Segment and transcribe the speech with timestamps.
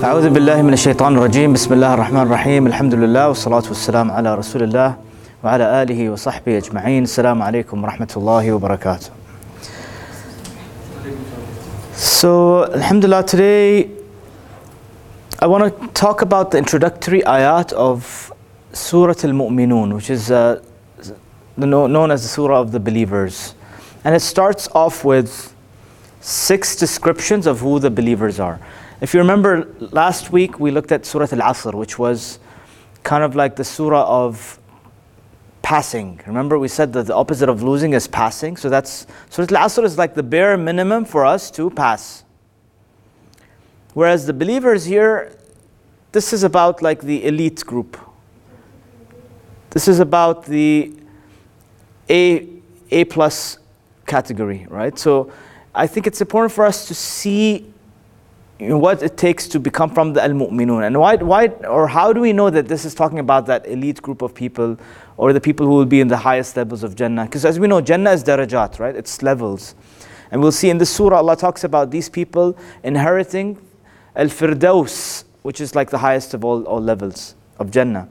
[0.00, 4.62] أعوذ بالله من الشيطان الرجيم بسم الله الرحمن الرحيم الحمد لله والصلاة والسلام على رسول
[4.62, 4.96] الله
[5.44, 9.10] وعلى آله وصحبه أجمعين السلام عليكم ورحمة الله وبركاته
[11.94, 13.90] So Alhamdulillah today
[15.42, 18.32] I want to talk about the introductory ayat of
[18.72, 20.62] Surah Al-Mu'minun which is uh,
[21.58, 23.54] known as the Surah of the Believers
[24.04, 25.54] and it starts off with
[26.22, 28.58] six descriptions of who the believers are.
[29.01, 32.37] If you remember last week we looked at Surah Al-Asr which was
[33.01, 34.59] kind of like the surah of
[35.63, 36.21] passing.
[36.27, 38.57] Remember we said that the opposite of losing is passing.
[38.57, 42.23] So that's Surah Al-Asr is like the bare minimum for us to pass.
[43.95, 45.35] Whereas the believers here
[46.11, 47.97] this is about like the elite group.
[49.71, 50.93] This is about the
[52.07, 52.47] A
[52.91, 53.57] A plus
[54.05, 54.99] category, right?
[54.99, 55.31] So
[55.73, 57.65] I think it's important for us to see
[58.61, 60.85] what it takes to become from the al-mu'minun.
[60.85, 64.01] And why, why or how do we know that this is talking about that elite
[64.01, 64.77] group of people
[65.17, 67.25] or the people who will be in the highest levels of jannah?
[67.25, 68.95] Because as we know jannah is darajat right?
[68.95, 69.73] It's levels.
[70.29, 73.57] And we'll see in the surah allah talks about these people inheriting
[74.15, 78.07] al-firdaus which is like the highest of all, all levels of jannah.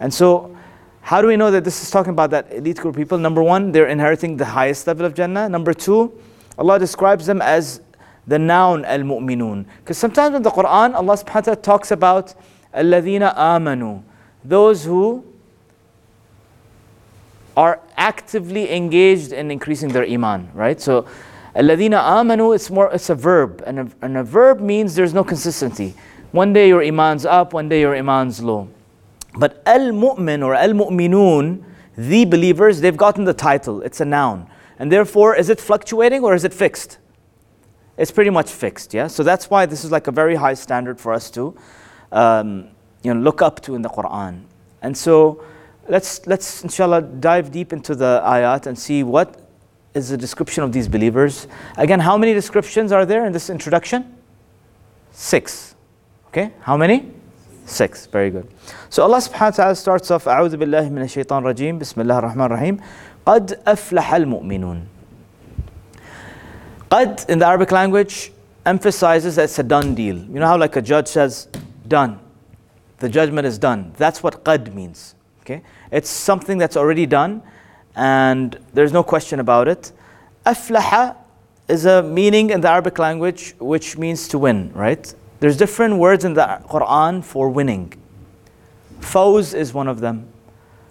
[0.00, 0.56] And so
[1.02, 3.16] how do we know that this is talking about that elite group of people?
[3.16, 5.48] Number one they're inheriting the highest level of jannah.
[5.48, 6.20] Number two
[6.58, 7.80] allah describes them as
[8.26, 9.66] the noun al mu'minun.
[9.78, 12.34] Because sometimes in the Quran, Allah subhanahu wa ta'ala talks about
[12.74, 14.02] alladhina amanu,
[14.44, 15.24] those who
[17.56, 20.80] are actively engaged in increasing their iman, right?
[20.80, 21.06] So
[21.54, 23.62] alladhina amanu, it's more, it's a verb.
[23.66, 25.94] And a, and a verb means there's no consistency.
[26.32, 28.68] One day your iman's up, one day your iman's low.
[29.36, 31.62] But al mu'min or al mu'minun,
[31.96, 33.82] the believers, they've gotten the title.
[33.82, 34.48] It's a noun.
[34.78, 36.98] And therefore, is it fluctuating or is it fixed?
[37.97, 38.93] it's pretty much fixed.
[38.93, 41.55] Yeah, so that's why this is like a very high standard for us to,
[42.11, 42.69] um,
[43.03, 44.43] you know, look up to in the Quran.
[44.81, 45.43] And so,
[45.89, 49.41] let's let's inshallah dive deep into the ayat and see what
[49.93, 51.47] is the description of these believers.
[51.77, 54.15] Again, how many descriptions are there in this introduction?
[55.11, 55.75] Six.
[56.27, 57.11] Okay, how many?
[57.65, 58.05] Six.
[58.07, 58.47] Very good.
[58.89, 62.45] So Allah subhanahu wa ta'ala starts off, أعوذ بالله من الشيطان الرجيم بسم الله الرحمن
[62.45, 62.77] الرحيم
[63.25, 64.92] قد أفلح المؤمنون
[66.94, 68.30] Qad in the Arabic language
[68.64, 70.16] emphasizes that it's a done deal.
[70.16, 71.48] You know how like a judge says,
[71.88, 72.20] done.
[72.98, 73.92] The judgment is done.
[73.96, 75.16] That's what qad means.
[75.40, 75.62] Okay?
[75.90, 77.42] It's something that's already done
[77.96, 79.90] and there's no question about it.
[80.46, 81.16] Aflaha
[81.66, 85.12] is a meaning in the Arabic language which means to win, right?
[85.40, 87.92] There's different words in the Quran for winning.
[89.00, 90.28] Fawz is one of them.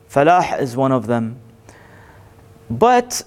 [0.10, 1.40] Falah is one of them.
[2.70, 3.24] But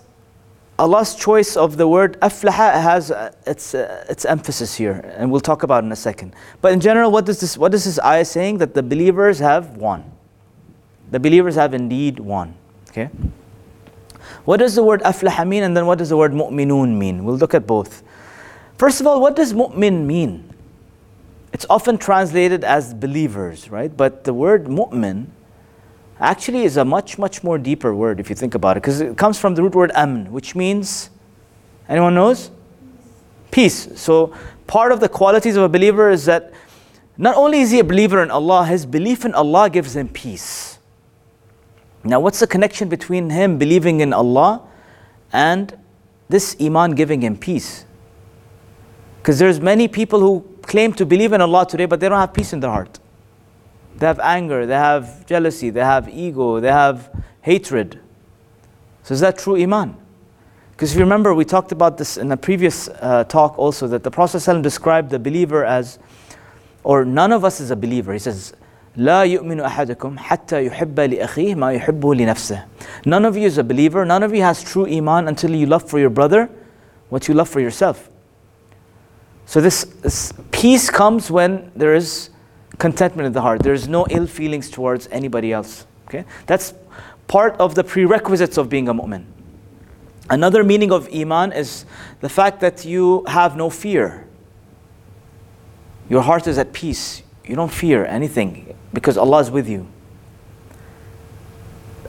[0.78, 5.40] Allah's choice of the word aflaha has uh, its, uh, its emphasis here, and we'll
[5.40, 6.34] talk about in a second.
[6.60, 8.58] But in general, what does this, what is this ayah saying?
[8.58, 10.12] That the believers have won.
[11.10, 12.54] The believers have indeed won.
[12.90, 13.08] Okay?
[14.44, 17.24] What does the word aflaha mean, and then what does the word mu'minun mean?
[17.24, 18.02] We'll look at both.
[18.76, 20.52] First of all, what does mu'min mean?
[21.54, 23.96] It's often translated as believers, right?
[23.96, 25.28] But the word mu'min
[26.20, 29.16] actually is a much, much more deeper word if you think about it, because it
[29.16, 31.10] comes from the root word amn, which means,
[31.88, 32.50] anyone knows?
[33.50, 33.88] Peace.
[34.00, 34.34] So
[34.66, 36.52] part of the qualities of a believer is that
[37.18, 40.78] not only is he a believer in Allah, his belief in Allah gives him peace.
[42.04, 44.62] Now, what's the connection between him believing in Allah
[45.32, 45.76] and
[46.28, 47.84] this iman giving him peace?
[49.18, 52.32] Because there's many people who claim to believe in Allah today, but they don't have
[52.32, 53.00] peace in their heart.
[53.97, 57.09] They have anger, they have jealousy, they have ego, they have
[57.41, 57.99] hatred.
[59.03, 59.95] So is that true iman?
[60.71, 64.03] Because if you remember, we talked about this in a previous uh, talk also that
[64.03, 65.99] the Prophet ﷺ described the believer as,
[66.83, 68.13] or none of us is a believer.
[68.13, 68.53] He says,
[68.97, 72.65] لا يؤمن أحدكم حتى يحب لأخيه ما يحبه لنفسه.
[73.05, 75.87] None of you is a believer, none of you has true iman until you love
[75.87, 76.49] for your brother
[77.09, 78.09] what you love for yourself.
[79.45, 82.29] So this, this peace comes when there is
[82.78, 83.62] contentment in the heart.
[83.62, 85.86] There's no ill feelings towards anybody else.
[86.08, 86.24] Okay?
[86.46, 86.74] That's
[87.26, 89.24] part of the prerequisites of being a mu'min.
[90.28, 91.84] Another meaning of iman is
[92.20, 94.26] the fact that you have no fear.
[96.08, 97.22] Your heart is at peace.
[97.44, 99.86] You don't fear anything because Allah is with you.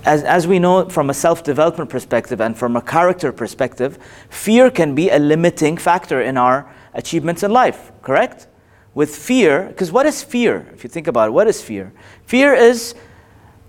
[0.04, 4.00] As, as we know from a self development perspective and from a character perspective,
[4.30, 8.48] fear can be a limiting factor in our achievements in life, correct?
[8.97, 10.67] with fear, because what is fear?
[10.75, 11.93] If you think about it, what is fear?
[12.27, 12.95] Fear is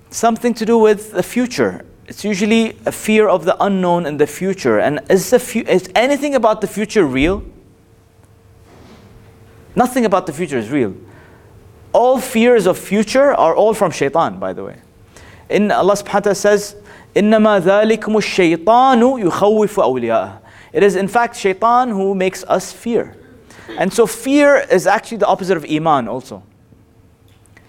[0.09, 1.85] something to do with the future.
[2.07, 4.79] It's usually a fear of the unknown in the future.
[4.79, 7.43] And is, the fu- is anything about the future real?
[9.75, 10.93] Nothing about the future is real.
[11.93, 14.81] all fears of future are all from shaitan, by the way.
[15.49, 16.75] In Allah subhanahu wa ta'ala says,
[17.15, 20.39] إِنَّمَا ذَلِكُمُ الشَّيْطَانُ يُخَوِّفُ أَوْلِيَاءَهُ
[20.73, 23.15] It is in fact shaitan who makes us fear.
[23.76, 26.42] And so fear is actually the opposite of iman also.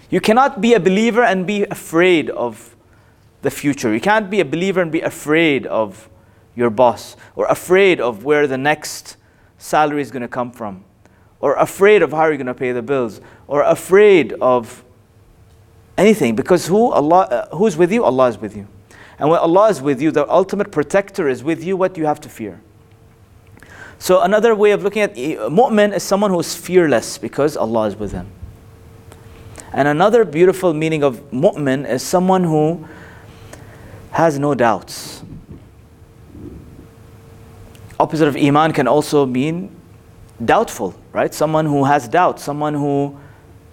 [0.10, 2.76] You cannot be a believer and be afraid of
[3.42, 3.94] the future.
[3.94, 6.10] You can't be a believer and be afraid of
[6.56, 9.18] your boss or afraid of where the next
[9.58, 10.84] salary is going to come from
[11.42, 14.84] or afraid of how you're going to pay the bills or afraid of
[15.98, 18.68] anything because who Allah uh, who's with you Allah is with you
[19.20, 22.20] and when Allah is with you the ultimate protector is with you what you have
[22.22, 22.62] to fear
[24.00, 27.96] so another way of looking at mu'min is someone who is fearless because Allah is
[27.96, 28.28] with him
[29.72, 32.88] and another beautiful meaning of mu'min is someone who
[34.12, 35.22] has no doubts
[38.00, 39.76] opposite of iman can also mean
[40.44, 41.34] doubtful, right?
[41.34, 43.18] Someone who has doubt, someone who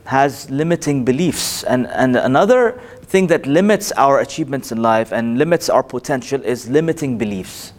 [0.05, 1.63] has limiting beliefs.
[1.65, 6.69] And, and another thing that limits our achievements in life and limits our potential is
[6.69, 7.73] limiting beliefs.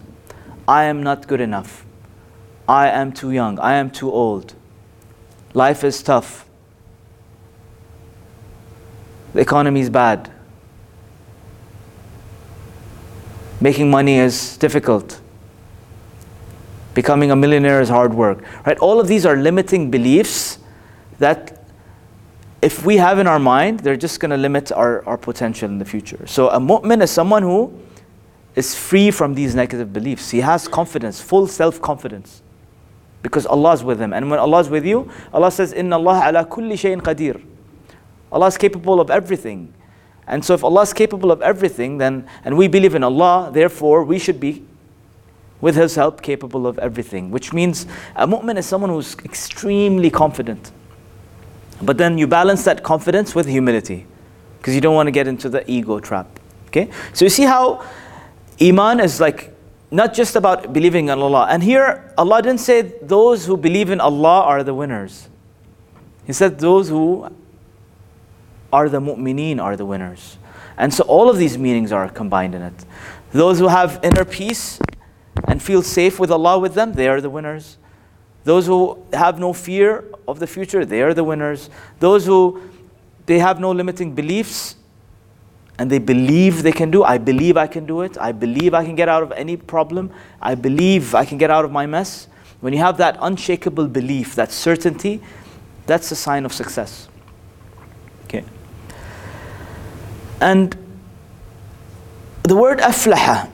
[0.68, 1.86] I am not good enough.
[2.68, 3.60] I am too young.
[3.60, 4.54] I am too old.
[5.54, 6.46] Life is tough.
[9.34, 10.32] The economy is bad.
[13.62, 15.20] Making money is difficult.
[16.94, 18.44] Becoming a millionaire is hard work.
[18.66, 18.78] Right?
[18.80, 20.60] All of these are limiting beliefs
[21.20, 21.64] that
[22.62, 25.78] if we have in our mind, they're just going to limit our, our potential in
[25.78, 26.26] the future.
[26.28, 27.72] So a mu'min is someone who
[28.56, 30.32] is free from these negative beliefs.
[30.32, 32.42] He has confidence, full self-confidence.
[33.28, 34.14] Because Allah is with him.
[34.14, 37.44] And when Allah is with you, Allah says, Inna Allah ala kulli shayin qadir.
[38.32, 39.74] Allah is capable of everything.
[40.28, 44.04] And so if Allah is capable of everything, then and we believe in Allah, therefore
[44.04, 44.64] we should be
[45.62, 50.72] with his help capable of everything which means a mu'min is someone who's extremely confident
[51.82, 54.06] but then you balance that confidence with humility
[54.58, 56.28] because you don't want to get into the ego trap
[56.68, 57.84] okay so you see how
[58.62, 59.52] iman is like
[59.90, 64.00] not just about believing in allah and here allah didn't say those who believe in
[64.00, 65.30] allah are the winners
[66.26, 67.30] he said those who
[68.72, 70.38] are the mu'mineen are the winners
[70.78, 72.86] and so all of these meanings are combined in it
[73.32, 74.80] those who have inner peace
[75.48, 77.78] and feel safe with Allah with them, they are the winners.
[78.44, 81.70] Those who have no fear of the future, they are the winners.
[82.00, 82.62] Those who
[83.26, 84.76] they have no limiting beliefs
[85.80, 88.18] and they believe they can do, I believe I can do it.
[88.18, 90.12] I believe I can get out of any problem.
[90.42, 92.28] I believe I can get out of my mess.
[92.62, 95.22] When you have that unshakable belief, that certainty,
[95.86, 97.08] that's a sign of success.
[98.26, 98.44] Okay.
[100.42, 100.76] And
[102.44, 103.50] the word aflaha,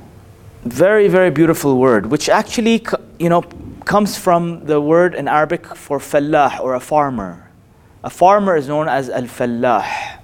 [0.63, 2.85] very, very beautiful word, which actually,
[3.19, 3.41] you know,
[3.83, 7.49] comes from the word in Arabic for fallah or a farmer.
[8.03, 10.19] A farmer is known as al-fallah.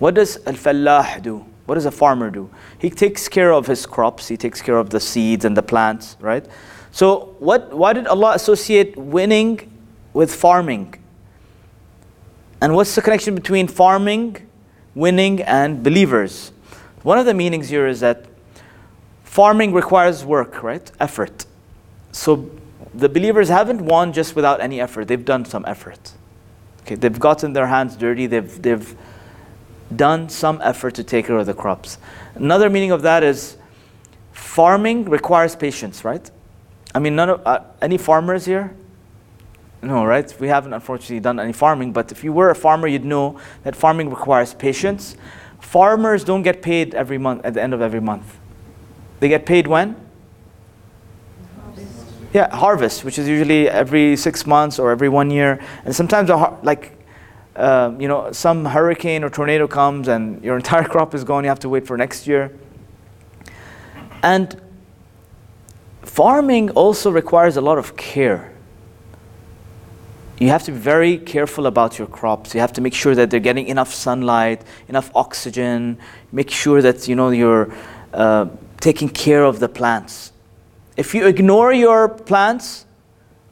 [0.00, 1.44] What does al-fallah do?
[1.66, 2.50] What does a farmer do?
[2.78, 6.16] He takes care of his crops, he takes care of the seeds and the plants,
[6.18, 6.44] right?
[6.90, 9.70] So what, why did Allah associate winning
[10.12, 10.96] with farming?
[12.60, 14.48] And what's the connection between farming,
[14.94, 16.50] winning, and believers?
[17.02, 18.24] One of the meanings here is that
[19.22, 20.90] farming requires work, right?
[20.98, 21.46] Effort.
[22.12, 22.50] So
[22.94, 25.08] the believers haven't won just without any effort.
[25.08, 26.12] They've done some effort.
[26.82, 28.26] Okay, they've gotten their hands dirty.
[28.26, 28.96] They've, they've
[29.94, 31.98] done some effort to take care of the crops.
[32.34, 33.56] Another meaning of that is
[34.32, 36.30] farming requires patience, right?
[36.94, 38.74] I mean, none of, uh, any farmers here?
[39.82, 40.34] No, right?
[40.38, 43.74] We haven't unfortunately done any farming, but if you were a farmer, you'd know that
[43.74, 45.16] farming requires patience.
[45.60, 48.38] Farmers don't get paid every month at the end of every month.
[49.20, 49.96] They get paid when?
[51.62, 52.06] Harvest.
[52.32, 55.60] Yeah, harvest, which is usually every six months or every one year.
[55.84, 56.28] And sometimes,
[56.62, 56.96] like,
[57.56, 61.44] uh, you know, some hurricane or tornado comes and your entire crop is gone.
[61.44, 62.52] You have to wait for next year.
[64.22, 64.60] And
[66.02, 68.52] farming also requires a lot of care.
[70.38, 72.54] You have to be very careful about your crops.
[72.54, 75.98] You have to make sure that they're getting enough sunlight, enough oxygen.
[76.32, 77.74] Make sure that you know you're
[78.14, 78.46] uh,
[78.80, 80.32] taking care of the plants.
[80.96, 82.86] If you ignore your plants,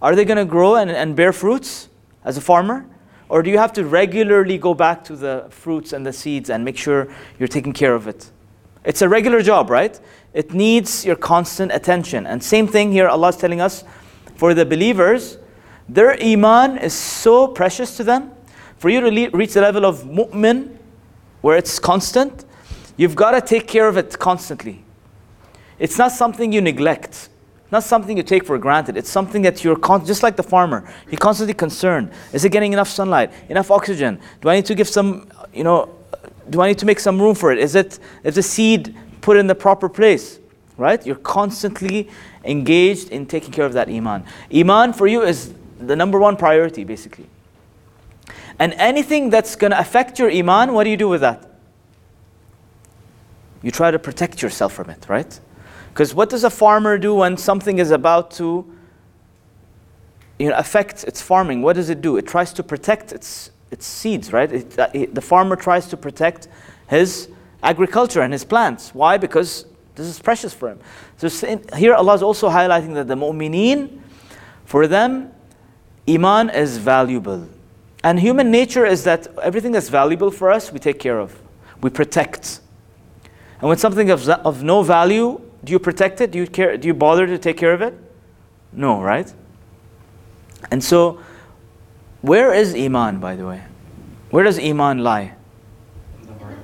[0.00, 1.88] are they going to grow and, and bear fruits
[2.24, 2.86] as a farmer?
[3.28, 6.64] Or do you have to regularly go back to the fruits and the seeds and
[6.64, 7.08] make sure
[7.38, 8.30] you're taking care of it?
[8.84, 9.98] It's a regular job, right?
[10.32, 12.26] It needs your constant attention.
[12.26, 13.84] And same thing here, Allah is telling us
[14.36, 15.38] for the believers,
[15.88, 18.32] their iman is so precious to them.
[18.78, 20.76] For you to le- reach the level of mu'min,
[21.40, 22.44] where it's constant,
[22.96, 24.84] you've got to take care of it constantly.
[25.78, 27.27] It's not something you neglect.
[27.70, 28.96] Not something you take for granted.
[28.96, 30.90] It's something that you're con- just like the farmer.
[31.10, 32.10] You're constantly concerned.
[32.32, 34.18] Is it getting enough sunlight, enough oxygen?
[34.40, 35.94] Do I need to give some, you know,
[36.48, 37.58] do I need to make some room for it?
[37.58, 40.38] Is it is the seed put in the proper place?
[40.78, 41.04] Right?
[41.04, 42.08] You're constantly
[42.44, 44.24] engaged in taking care of that iman.
[44.54, 47.26] Iman for you is the number one priority, basically.
[48.58, 51.50] And anything that's going to affect your iman, what do you do with that?
[53.62, 55.38] You try to protect yourself from it, right?
[55.98, 58.64] Because what does a farmer do when something is about to
[60.38, 61.60] you know, affect its farming?
[61.60, 62.16] What does it do?
[62.16, 64.52] It tries to protect its, its seeds, right?
[64.52, 66.46] It, uh, it, the farmer tries to protect
[66.86, 67.28] his
[67.64, 68.94] agriculture and his plants.
[68.94, 69.16] Why?
[69.16, 70.78] Because this is precious for him.
[71.16, 73.98] So here Allah is also highlighting that the mu'mineen,
[74.66, 75.32] for them,
[76.08, 77.48] iman is valuable.
[78.04, 81.36] And human nature is that everything that's valuable for us, we take care of,
[81.80, 82.60] we protect.
[83.58, 86.30] And when something of, of no value, do you protect it?
[86.30, 87.94] Do you, care, do you bother to take care of it?
[88.72, 89.32] No, right?
[90.70, 91.20] And so,
[92.22, 93.62] where is Iman, by the way?
[94.30, 95.34] Where does Iman lie?
[96.20, 96.58] In the heart.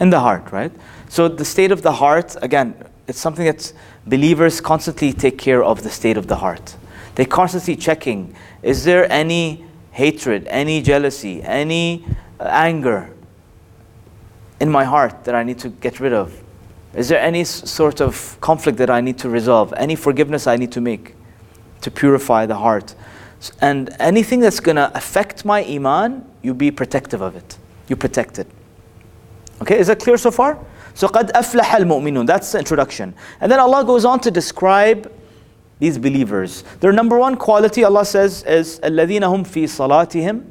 [0.00, 0.72] In the heart, right?
[1.08, 2.74] So, the state of the heart, again,
[3.08, 3.72] it's something that
[4.06, 6.76] believers constantly take care of the state of the heart.
[7.16, 12.04] They constantly checking is there any hatred, any jealousy, any
[12.38, 13.10] uh, anger
[14.60, 16.40] in my heart that I need to get rid of?
[16.93, 19.73] Is there any sort of conflict that I need to resolve?
[19.75, 21.15] Any forgiveness I need to make
[21.81, 22.95] to purify the heart?
[23.61, 27.57] And anything that's going to affect my iman, you be protective of it.
[27.89, 28.47] You protect it.
[29.61, 30.57] Okay, is that clear so far?
[30.93, 32.25] So قد أفلح المؤمنون.
[32.25, 33.13] That's the introduction.
[33.41, 35.11] And then Allah goes on to describe
[35.79, 36.63] these believers.
[36.79, 40.43] Their number one quality, Allah says, is الذين هم في صلاتهم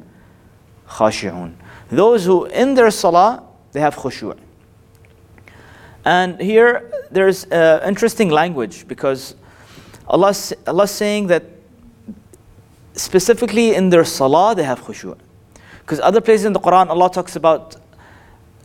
[0.87, 1.53] خاشعون.
[1.89, 4.37] Those who in their salah, they have khushu'.
[6.05, 9.35] And here there's uh, interesting language because
[10.07, 10.35] Allah
[10.67, 11.43] Allah's saying that
[12.93, 15.17] specifically in their salah they have khushu'.
[15.79, 17.75] Because other places in the Quran Allah talks about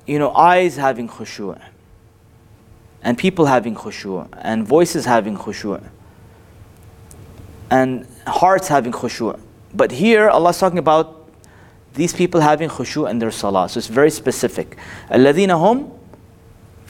[0.06, 1.58] you know eyes having khushu'
[3.02, 5.82] and people having khushu' and voices having khushu'
[7.70, 9.40] and hearts having khushu'.
[9.74, 11.30] But here Allah's talking about
[11.94, 13.68] these people having khushu' in their salah.
[13.70, 14.76] So it's very specific.
[15.10, 15.93] الَّذِينَ هُمْ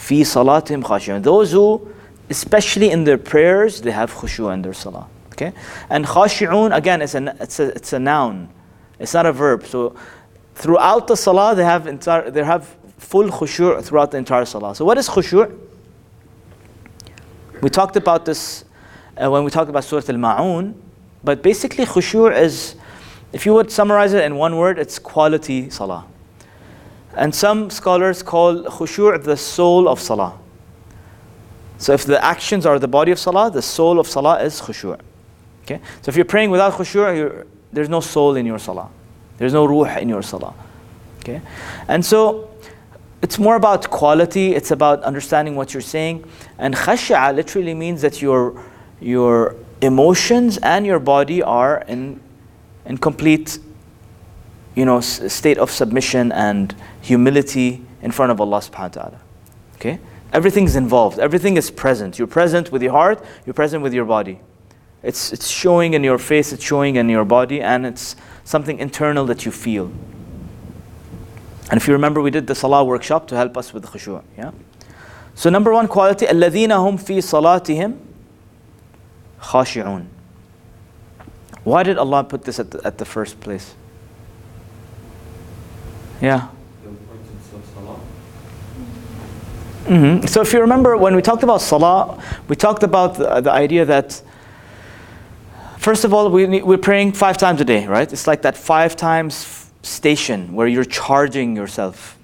[0.05, 1.23] fi salatihim khashi'un.
[1.23, 1.91] Those who,
[2.29, 5.07] especially in their prayers, they have khushu' in their salah.
[5.31, 5.51] Okay?
[5.89, 8.49] And khashi'un, again, it's a, it's, a, it's a noun.
[8.99, 9.65] It's not a verb.
[9.65, 9.95] So
[10.53, 14.75] throughout the salah, they have, entire, they have full khushu' throughout the entire salah.
[14.75, 15.57] So what is khushu'?
[17.61, 18.63] We talked about this
[19.17, 20.75] uh, when we talked about Surah Al-Ma'un.
[21.23, 22.75] But basically khushu' is,
[23.33, 26.05] if you would summarize it in one word, it's quality salah.
[27.15, 30.37] And some scholars call khushu' the soul of salah.
[31.77, 34.99] So if the actions are the body of salah, the soul of salah is khushu'.
[35.63, 35.79] Okay?
[36.01, 38.89] So if you're praying without khushu', there's no soul in your salah.
[39.37, 40.53] There's no ruh in your salah.
[41.19, 41.41] Okay?
[41.87, 42.49] And so
[43.21, 46.23] it's more about quality, it's about understanding what you're saying.
[46.57, 48.61] And khash'a literally means that your,
[49.01, 52.21] your emotions and your body are in,
[52.85, 53.59] in complete
[54.74, 59.20] you know, state of submission and humility in front of Allah subhanahu wa ta'ala.
[59.76, 59.98] Okay?
[60.32, 61.18] Everything's involved.
[61.18, 62.18] Everything is present.
[62.18, 64.40] You're present with your heart, you're present with your body.
[65.02, 69.24] It's, it's showing in your face, it's showing in your body, and it's something internal
[69.26, 69.90] that you feel.
[71.70, 74.22] And if you remember, we did the salah workshop to help us with khushu'.
[74.36, 74.50] Yeah?
[75.34, 77.96] So number one quality, الَّذِينَ هُمْ فِي صَلَاتِهِمْ
[79.40, 80.06] خَاشِعُونَ
[81.64, 83.74] Why did Allah put this at the, at the first place?
[86.20, 86.48] Yeah.
[89.86, 90.26] Mm-hmm.
[90.26, 93.84] So if you remember when we talked about salah, we talked about the, the idea
[93.86, 94.22] that
[95.78, 98.12] first of all we, we're praying five times a day, right?
[98.12, 102.16] It's like that five times f- station where you're charging yourself.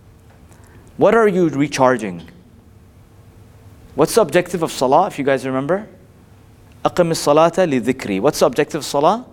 [0.96, 2.28] What are you recharging?
[3.96, 5.08] What's the objective of salah?
[5.08, 5.88] If you guys remember,
[6.84, 8.20] أقم الصلاة لذكري.
[8.20, 9.26] What's the objective of salah?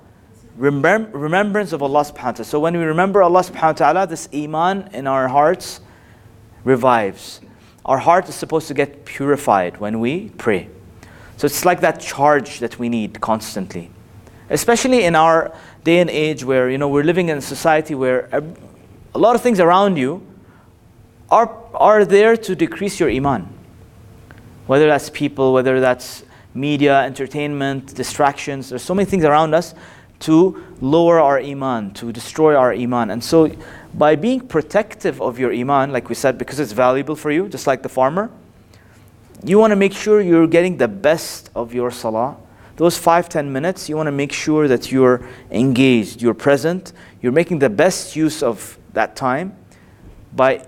[0.59, 2.45] Remem- remembrance of Allah subhanahu wa ta'ala.
[2.45, 5.81] So when we remember Allah subhanahu wa ta'ala, this iman in our hearts
[6.65, 7.41] revives.
[7.85, 10.69] Our heart is supposed to get purified when we pray.
[11.37, 13.91] So it's like that charge that we need constantly.
[14.50, 18.29] Especially in our day and age where you know we're living in a society where
[19.15, 20.27] a lot of things around you
[21.31, 23.49] are, are there to decrease your iman.
[24.67, 26.25] Whether that's people, whether that's
[26.55, 29.75] media, entertainment, distractions, there's so many things around us
[30.20, 33.10] to lower our iman, to destroy our iman.
[33.10, 33.54] And so,
[33.94, 37.66] by being protective of your iman, like we said, because it's valuable for you, just
[37.66, 38.30] like the farmer,
[39.44, 42.37] you want to make sure you're getting the best of your salah
[42.78, 45.20] those five, ten minutes, you want to make sure that you're
[45.50, 49.56] engaged, you're present, you're making the best use of that time
[50.34, 50.64] by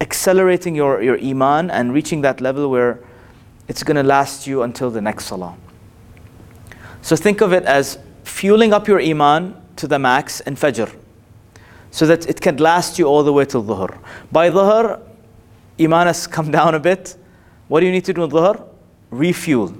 [0.00, 3.00] accelerating your, your iman and reaching that level where
[3.66, 5.56] it's going to last you until the next salah.
[7.02, 7.98] So think of it as
[8.35, 10.93] fueling up your iman to the max in Fajr
[11.91, 13.97] so that it can last you all the way till Dhuhr.
[14.31, 15.01] By Dhuhr,
[15.79, 17.15] iman has come down a bit.
[17.67, 18.65] What do you need to do in Dhuhr?
[19.11, 19.75] Refuel.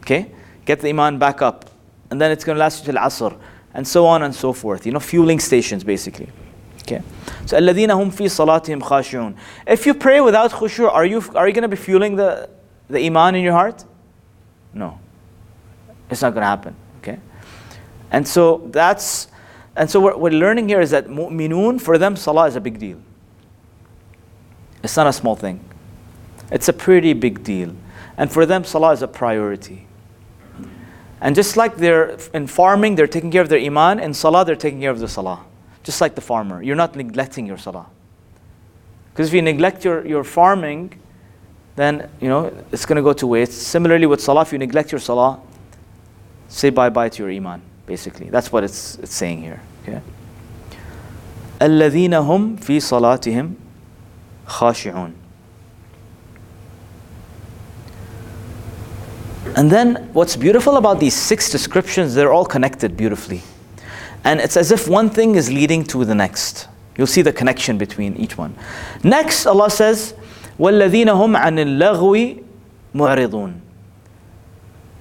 [0.00, 0.32] Okay?
[0.64, 1.70] Get the iman back up.
[2.10, 3.38] And then it's going to last you till Asr.
[3.74, 4.84] And so on and so forth.
[4.86, 6.28] You know, fueling stations basically.
[6.82, 7.02] Okay.
[7.46, 9.34] So الذين هم في صلاتهم خاشعون.
[9.66, 12.50] If you pray without khushu', are you are you going to be fueling the
[12.90, 13.84] the iman in your heart?
[14.74, 14.98] No.
[16.10, 16.76] It's not going to happen.
[18.11, 19.27] And so that's
[19.75, 22.79] and so what we're learning here is that mu'minun for them salah is a big
[22.79, 22.99] deal.
[24.83, 25.59] It's not a small thing.
[26.51, 27.75] It's a pretty big deal.
[28.17, 29.87] And for them salah is a priority.
[31.19, 34.55] And just like they're in farming, they're taking care of their iman, in salah they're
[34.55, 35.45] taking care of the salah
[35.87, 36.61] just like the farmer.
[36.61, 37.85] You're not neglecting your salah.
[39.13, 40.99] Because if you neglect your, your farming,
[41.77, 43.53] then you know it's going to go to waste.
[43.53, 45.39] Similarly with salah, if you neglect your salah,
[46.49, 49.60] say bye bye to your iman Basically, that's what it's, it's saying here.
[49.82, 50.00] Okay.
[51.62, 53.54] الذين هم في صلاتهم
[54.46, 55.12] خاشعون.
[59.56, 63.42] And then what's beautiful about these six descriptions, they're all connected beautifully.
[64.24, 66.68] And it's as if one thing is leading to the next.
[66.96, 68.54] You'll see the connection between each one.
[69.02, 70.14] Next, Allah says,
[70.58, 72.44] وَالَّذِينَ هُمْ عَنِ اللَّغْوِ
[72.94, 73.60] مُعْرِضُونَ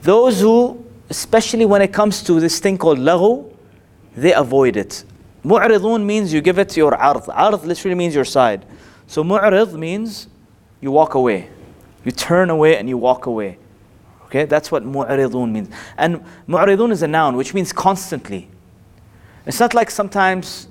[0.01, 3.52] Those who, especially when it comes to this thing called laghu,
[4.16, 5.04] they avoid it.
[5.44, 7.22] Mu'ridun means you give it your ard.
[7.28, 8.64] Ard literally means your side.
[9.06, 10.26] So mu'rid means
[10.80, 11.48] you walk away.
[12.04, 13.58] You turn away and you walk away.
[14.24, 15.68] Okay, that's what mu'ridun means.
[15.96, 18.48] And mu'ridun is a noun, which means constantly.
[19.46, 20.66] It's not like sometimes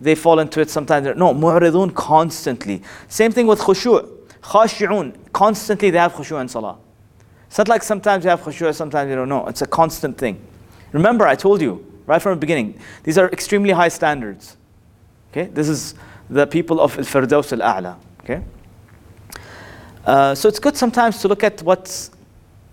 [0.00, 2.82] they fall into it, sometimes they're, no, mu'ridun constantly.
[3.08, 4.08] Same thing with khushu'.
[4.40, 6.78] Khashi'un, constantly they have khushu' in salah.
[7.50, 9.44] It's not like sometimes you have khushu', sometimes you don't know.
[9.48, 10.40] It's a constant thing.
[10.92, 14.56] Remember, I told you right from the beginning, these are extremely high standards.
[15.32, 15.96] Okay, this is
[16.28, 17.96] the people of Al-Firdaus Al-A'la.
[18.20, 18.40] Okay,
[20.06, 22.08] uh, so it's good sometimes to look at what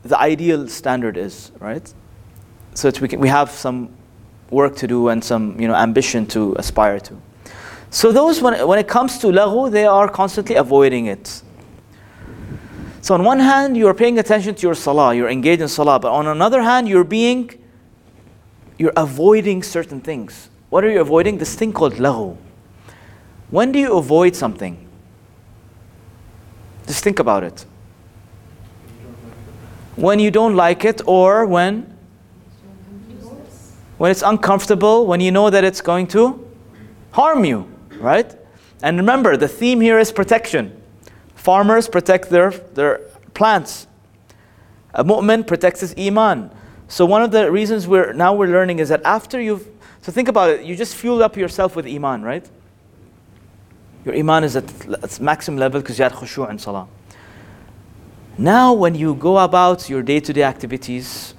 [0.04, 1.92] the ideal standard is, right?
[2.76, 3.90] So we, can, we have some
[4.52, 7.20] work to do and some you know, ambition to aspire to.
[7.90, 11.42] So those, when, when it comes to laghu, they are constantly avoiding it.
[13.08, 15.98] So on one hand, you are paying attention to your salah, you're engaged in salah,
[15.98, 17.50] but on another hand, you're being,
[18.78, 20.50] you're avoiding certain things.
[20.70, 21.38] What are you avoiding?
[21.38, 22.36] This thing called laghu.
[23.50, 24.86] When do you avoid something?
[26.86, 27.65] Just think about it.
[29.96, 31.98] When you don't like it, or when
[33.98, 36.46] when it's uncomfortable, when you know that it's going to
[37.12, 38.36] harm you, right?
[38.84, 40.77] And remember, the theme here is protection.
[41.47, 42.97] Farmers protect their, their
[43.33, 43.88] plants.
[44.93, 46.51] A mu'min protects his iman.
[46.89, 49.65] So one of the reasons we're now we're learning is that after you've
[50.01, 52.45] so think about it, you just fueled up yourself with iman, right?
[54.03, 54.65] Your iman is at
[55.01, 56.86] its maximum level because you had khushu' and salah.
[58.38, 61.33] Now when you go about your day-to-day activities,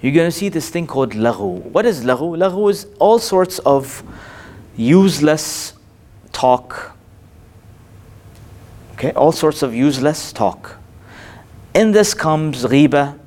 [0.00, 1.62] you're going to see this thing called laghu.
[1.70, 2.36] What is laghu?
[2.36, 4.02] Laghu is all sorts of
[4.76, 5.74] useless
[6.32, 6.95] talk.
[8.96, 10.78] Okay, all sorts of useless talk.
[11.74, 13.18] In this comes ghiba,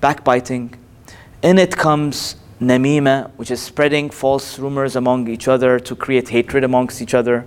[0.00, 0.74] backbiting.
[1.42, 6.62] In it comes namima, which is spreading false rumors among each other to create hatred
[6.62, 7.46] amongst each other.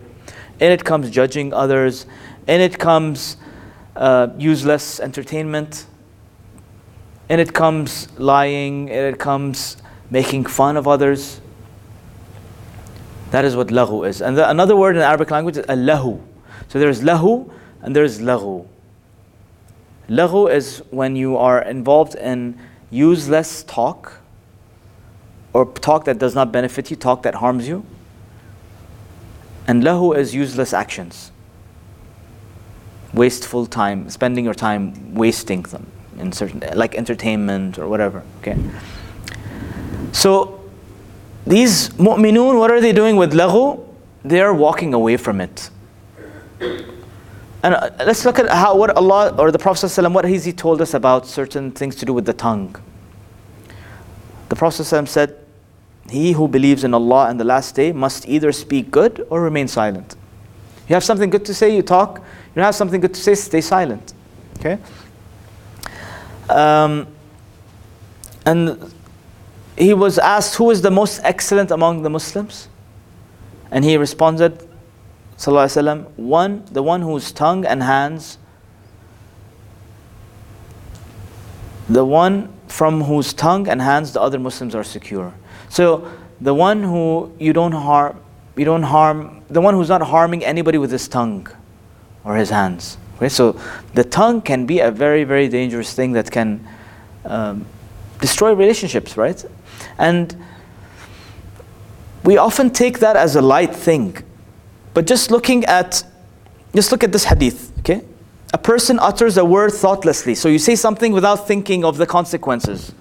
[0.59, 2.05] In it comes judging others.
[2.45, 3.38] In it comes
[3.95, 5.86] uh, useless entertainment
[7.29, 9.77] In it comes lying, and it comes
[10.09, 11.39] making fun of others.
[13.31, 14.21] That is what laghu is.
[14.21, 16.19] And the, another word in Arabic language is lahu.
[16.73, 17.51] So there's laghu
[17.83, 18.65] and there's lahu.
[20.09, 22.57] Laghu is when you are involved in
[22.89, 24.13] useless talk
[25.53, 27.86] or talk that does not benefit you, talk that harms you.
[29.67, 31.31] And lahu is useless actions.
[33.13, 35.86] Wasteful time, spending your time wasting them
[36.17, 38.55] in certain like entertainment or whatever okay
[40.12, 40.62] so
[41.45, 43.83] these mu'minun what are they doing with laghu
[44.23, 45.71] they are walking away from it
[47.63, 50.52] and uh, let's look at how what Allah or the Prophet ﷺ, what has he
[50.52, 52.76] told us about certain things to do with the tongue?
[54.49, 55.39] The Prophet ﷺ said
[56.10, 59.67] he who believes in Allah and the last day must either speak good or remain
[59.67, 60.15] silent.
[60.89, 62.21] You have something good to say you talk.
[62.56, 64.13] You have something good to say stay silent.
[64.60, 64.78] Okay?
[66.49, 67.08] Um,
[68.45, 68.93] and
[69.78, 72.67] he was asked, Who is the most excellent among the Muslims?
[73.71, 74.67] And he responded,
[75.38, 78.38] Sallallahu one, the one whose tongue and hands,
[81.89, 85.34] the one from whose tongue and hands the other Muslims are secure.
[85.69, 88.19] So the one who you don't harm,
[88.56, 91.48] you don't harm, the one who's not harming anybody with his tongue
[92.24, 92.98] or his hands.
[93.17, 93.60] Okay, so
[93.93, 96.67] the tongue can be a very, very dangerous thing that can
[97.26, 97.65] um,
[98.19, 99.43] destroy relationships, right?
[99.98, 100.36] And
[102.24, 104.17] we often take that as a light thing.
[104.93, 106.03] But just looking at,
[106.75, 108.03] just look at this hadith, okay?
[108.53, 110.36] A person utters a word thoughtlessly.
[110.36, 112.93] So you say something without thinking of the consequences,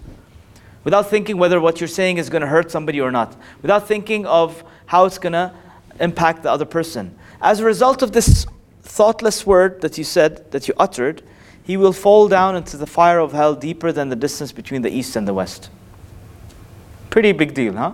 [0.84, 4.24] without thinking whether what you're saying is going to hurt somebody or not, without thinking
[4.26, 5.52] of how it's going to
[6.00, 7.14] impact the other person.
[7.40, 8.46] As a result of this
[8.82, 11.22] thoughtless word that you said, that you uttered,
[11.62, 14.90] he will fall down into the fire of hell deeper than the distance between the
[14.90, 15.70] east and the west.
[17.10, 17.92] Pretty big deal, huh?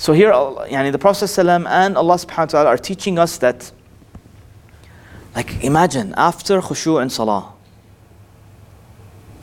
[0.00, 3.70] So here, yani the Prophet and Allah subhanahu wa ta'ala are teaching us that,
[5.36, 7.52] like imagine, after khushu and salah,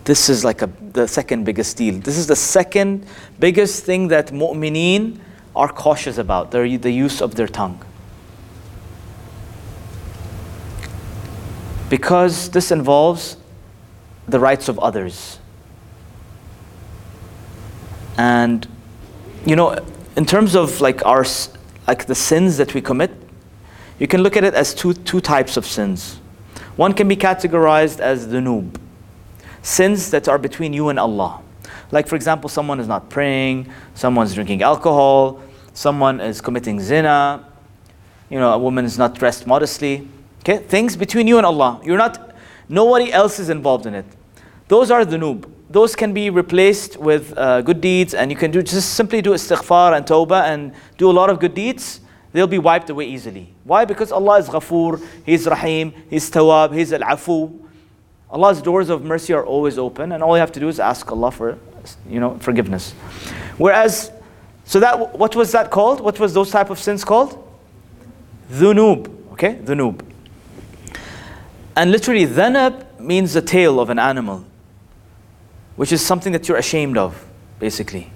[0.06, 2.00] this is like a, the second biggest deal.
[2.00, 3.06] This is the second
[3.40, 5.20] biggest thing that mu'mineen
[5.56, 7.80] are cautious about, the, the use of their tongue.
[11.88, 13.38] Because this involves
[14.28, 15.38] the rights of others.
[18.18, 18.68] And,
[19.46, 19.78] you know,
[20.18, 21.24] in terms of like our,
[21.88, 23.12] like the sins that we commit,
[24.00, 26.20] you can look at it as two, two types of sins.
[26.76, 28.78] One can be categorized as dhunub,
[29.62, 31.42] sins that are between you and Allah.
[31.92, 35.40] Like, for example, someone is not praying, someone's drinking alcohol,
[35.74, 37.46] someone is committing zina,
[38.30, 40.08] you know, a woman is not dressed modestly.
[40.40, 41.80] Okay, things between you and Allah.
[41.84, 42.36] You're not,
[42.68, 44.06] nobody else is involved in it.
[44.68, 48.62] Those are dhunub those can be replaced with uh, good deeds and you can do
[48.64, 52.00] just simply do istighfar and tawbah and do a lot of good deeds
[52.32, 53.54] they'll be wiped away easily.
[53.64, 53.86] Why?
[53.86, 57.60] Because allah is ghafoor he's rahim he's tawab he's al-afu.
[58.30, 61.12] Allah's doors of mercy are always open and all you have to do is ask
[61.12, 61.58] allah for
[62.10, 62.94] you know forgiveness.
[63.58, 64.12] Whereas
[64.64, 66.00] so that what was that called?
[66.02, 67.44] What was those type of sins called?
[68.52, 69.56] Dhunub okay?
[69.56, 70.02] Dhunub.
[71.76, 74.46] And literally dhanab means the tail of an animal
[75.78, 77.26] which is something that you're ashamed of,
[77.60, 78.12] basically.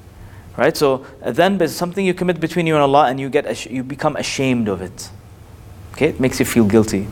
[0.58, 0.76] Right?
[0.76, 4.17] So then is something you commit between you and Allah and you get you become
[4.17, 5.10] ashamed of it.
[5.93, 6.08] Okay?
[6.10, 7.04] It makes you feel guilty.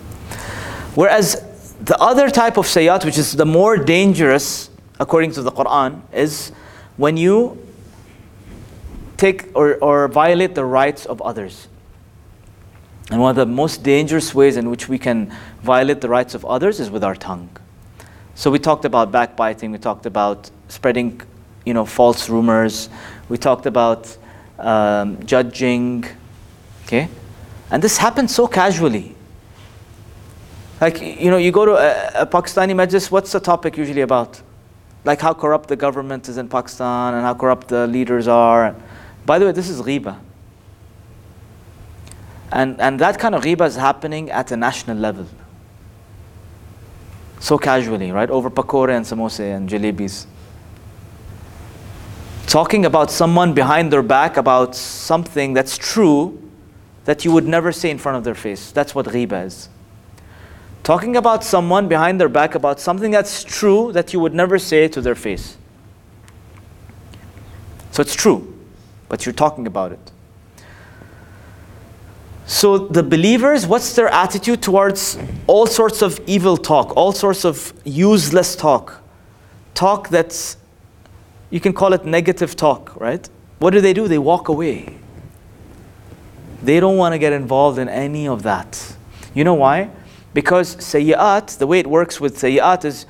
[0.95, 6.01] Whereas the other type of sayyat, which is the more dangerous, according to the Quran,
[6.11, 6.51] is
[6.97, 7.57] when you
[9.15, 11.67] take or, or violate the rights of others.
[13.11, 16.45] And one of the most dangerous ways in which we can violate the rights of
[16.45, 17.49] others is with our tongue.
[18.39, 21.19] So we talked about backbiting, we talked about spreading,
[21.65, 22.87] you know, false rumors,
[23.27, 24.17] we talked about
[24.57, 26.05] um, judging,
[26.85, 27.09] okay?
[27.69, 29.13] And this happens so casually.
[30.79, 34.41] Like, you know, you go to a, a Pakistani majlis, what's the topic usually about?
[35.03, 38.73] Like how corrupt the government is in Pakistan and how corrupt the leaders are.
[39.25, 40.17] By the way, this is ghiba.
[42.53, 45.27] And, and that kind of ghiba is happening at a national level
[47.39, 48.29] so casually, right?
[48.29, 50.25] Over pakora and samosa and jalebis.
[52.47, 56.41] Talking about someone behind their back about something that's true
[57.05, 58.71] that you would never say in front of their face.
[58.71, 59.69] That's what ghiba is.
[60.83, 64.87] Talking about someone behind their back about something that's true that you would never say
[64.87, 65.57] to their face.
[67.91, 68.57] So it's true,
[69.07, 70.11] but you're talking about it.
[72.49, 77.71] So the believers, what's their attitude towards all sorts of evil talk, all sorts of
[77.85, 79.03] useless talk?
[79.75, 80.57] Talk that's,
[81.51, 83.29] you can call it negative talk, right?
[83.59, 84.07] What do they do?
[84.07, 84.97] They walk away.
[86.63, 88.95] They don't want to get involved in any of that.
[89.35, 89.91] You know why?
[90.33, 93.05] Because sayyat, the way it works with sayyat is,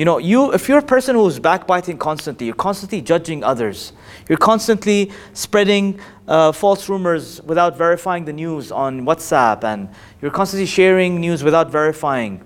[0.00, 3.92] you know, you if you're a person who's backbiting constantly, you're constantly judging others,
[4.30, 9.90] you're constantly spreading uh, false rumors without verifying the news on WhatsApp, and
[10.22, 12.40] you're constantly sharing news without verifying.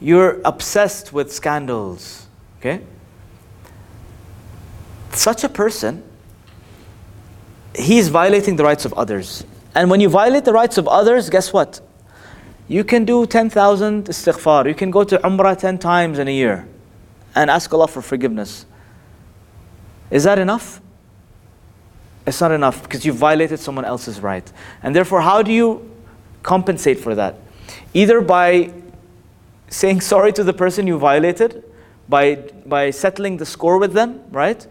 [0.00, 2.26] You're obsessed with scandals,
[2.58, 2.80] okay?
[5.12, 6.02] Such a person,
[7.76, 9.44] he's violating the rights of others.
[9.76, 11.80] And when you violate the rights of others, guess what?
[12.66, 14.66] You can do 10,000 istighfar.
[14.66, 16.66] You can go to Umrah 10 times in a year
[17.34, 18.64] and ask Allah for forgiveness.
[20.10, 20.80] Is that enough?
[22.26, 24.50] It's not enough because you violated someone else's right.
[24.82, 25.90] And therefore, how do you
[26.42, 27.36] compensate for that?
[27.92, 28.72] Either by
[29.68, 31.64] saying sorry to the person you violated,
[32.08, 34.66] by, by settling the score with them, right?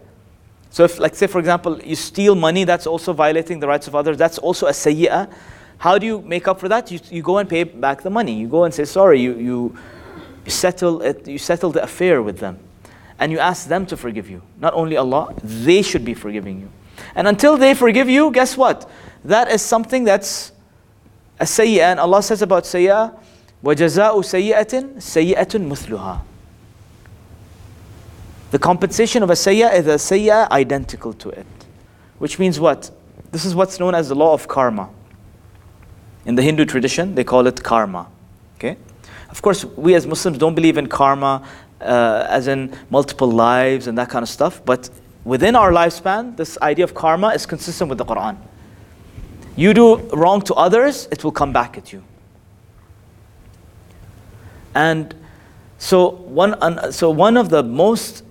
[0.70, 3.94] So if, like, say, for example, you steal money, that's also violating the rights of
[3.94, 4.16] others.
[4.16, 5.32] That's also a sayyi'ah.
[5.83, 6.91] How do you make up for that?
[6.91, 8.33] You, you go and pay back the money.
[8.33, 9.77] You go and say, sorry, you, you,
[10.43, 12.59] you, settle it, you settle the affair with them.
[13.17, 14.41] And you ask them to forgive you.
[14.59, 16.69] Not only Allah, they should be forgiving you.
[17.15, 18.89] And until they forgive you, guess what?
[19.23, 20.51] That is something that's
[21.39, 21.91] a sayyi'ah.
[21.91, 23.17] And Allah says about sayyi'ah,
[23.63, 26.21] وَجَزَاءُ سَيِّئَةٍ سَيِّئَةٌ مُثْلُهَا
[28.51, 31.45] The compensation of a sayyi'ah is a sayyi'ah identical to it.
[32.17, 32.91] Which means what?
[33.31, 34.89] This is what's known as the law of karma.
[36.26, 38.06] In the Hindu tradition, they call it karma.
[38.56, 38.76] Okay?
[39.30, 41.46] Of course, we as Muslims don't believe in karma
[41.80, 44.88] uh, as in multiple lives and that kind of stuff, but
[45.24, 48.36] within our lifespan, this idea of karma is consistent with the Quran.
[49.56, 52.02] You do wrong to others, it will come back at you.
[54.74, 55.14] And
[55.78, 58.24] so one, so one of the most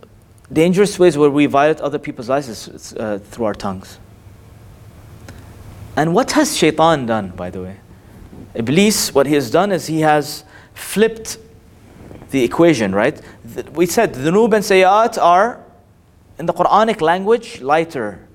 [0.52, 4.00] dangerous ways where we violate other people's lives is uh, through our tongues.
[5.96, 7.78] And what has shaitan done, by the way?
[8.56, 11.38] Iblis, what he has done is he has flipped
[12.30, 13.20] the equation, right?
[13.74, 15.64] We said the dhunub and sayyat are,
[16.38, 18.28] in the Quranic language, lighter.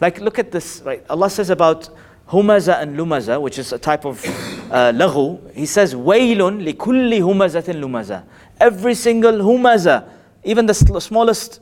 [0.00, 1.04] Like, look at this, right?
[1.08, 1.88] Allah says about
[2.28, 4.24] humaza and lumaza, which is a type of
[4.70, 5.54] uh, laghu.
[5.54, 8.24] He says, waylun likulli humazatin lumaza.
[8.60, 10.08] Every single humaza,
[10.42, 11.60] even the smallest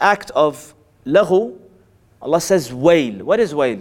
[0.00, 0.74] act of
[1.06, 1.58] laghu,
[2.20, 3.24] Allah says wail.
[3.24, 3.80] What is wail?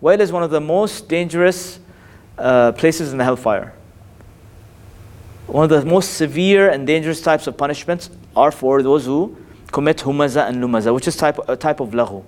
[0.00, 1.78] Wail is one of the most dangerous
[2.38, 3.74] uh, places in the hellfire.
[5.46, 9.36] One of the most severe and dangerous types of punishments are for those who
[9.70, 12.24] commit humaza and lumaza, which is type, a type of laghu.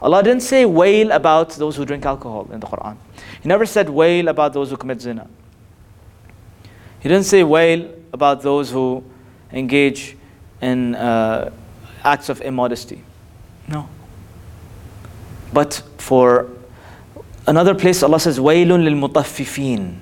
[0.00, 2.96] Allah didn't say wail about those who drink alcohol in the Quran.
[3.42, 5.26] He never said wail about those who commit zina.
[7.00, 9.04] He didn't say wail about those who
[9.52, 10.16] engage
[10.60, 11.50] in uh,
[12.04, 13.02] acts of immodesty.
[13.68, 13.88] No.
[15.52, 16.50] But for
[17.46, 19.96] another place, Allah says, Wailun lil mutaffifin.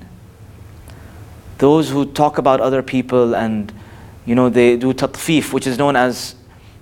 [1.58, 3.72] Those who talk about other people and,
[4.26, 6.34] you know, they do tatfif, which is known as,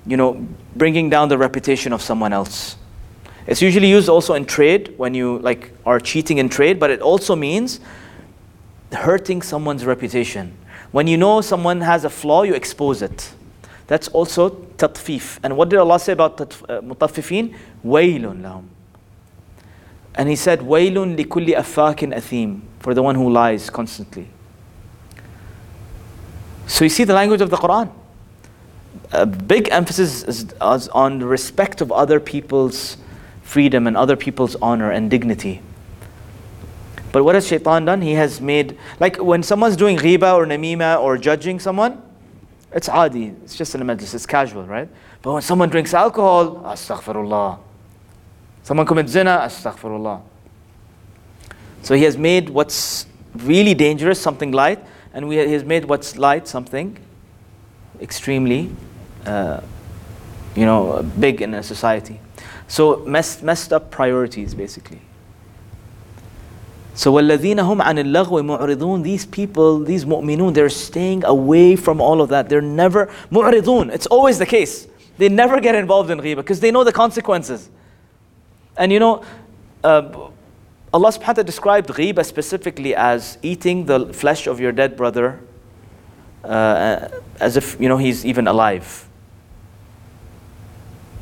[0.07, 2.77] you know, bringing down the reputation of someone else.
[3.47, 7.01] It's usually used also in trade when you like are cheating in trade, but it
[7.01, 7.81] also means
[8.93, 10.57] hurting someone's reputation.
[10.93, 13.33] When you know someone has a flaw, you expose it.
[13.89, 15.39] That's also tatfif.
[15.43, 16.47] And what did Allah say about uh,
[16.81, 17.55] mutaffifin?
[17.85, 18.65] Waylun lahum.
[20.15, 24.29] And He said, Waylun likulli affakin athim, for the one who lies constantly.
[26.67, 27.91] So you see the language of the Quran.
[29.13, 32.97] A big emphasis is on the respect of other people's
[33.43, 35.61] freedom and other people's honor and dignity.
[37.13, 38.01] But what has shaitan done?
[38.01, 42.01] He has made, like when someone's doing ghiba or namima or judging someone,
[42.73, 44.89] it's adi, it's just in a majlis, it's casual, right?
[45.21, 47.59] But when someone drinks alcohol, astaghfirullah.
[48.64, 50.22] Someone commits zina, astaghfirullah.
[51.84, 56.18] So he has made what's really dangerous something light, and we, he has made what's
[56.18, 56.98] light something
[58.02, 58.70] extremely,
[59.26, 59.62] uh,
[60.56, 62.20] you know, big in a society.
[62.68, 65.02] So messed, messed up priorities basically.
[66.94, 72.22] So وَالَّذِينَ هُمْ عَنِ اللَّغْوِ مُعْرِضُونَ These people, these mu'minun, they're staying away from all
[72.22, 72.50] of that.
[72.50, 74.88] They're never, mu'ridun, it's always the case.
[75.20, 77.70] They never get involved in ghibah because they know the consequences.
[78.77, 79.25] And you know,
[79.85, 80.31] uh,
[80.93, 85.41] Allah subhanahu wa ta'ala described ghibah specifically as eating the flesh of your dead brother
[86.45, 87.09] uh,
[87.41, 89.09] as if, you know, he's even alive.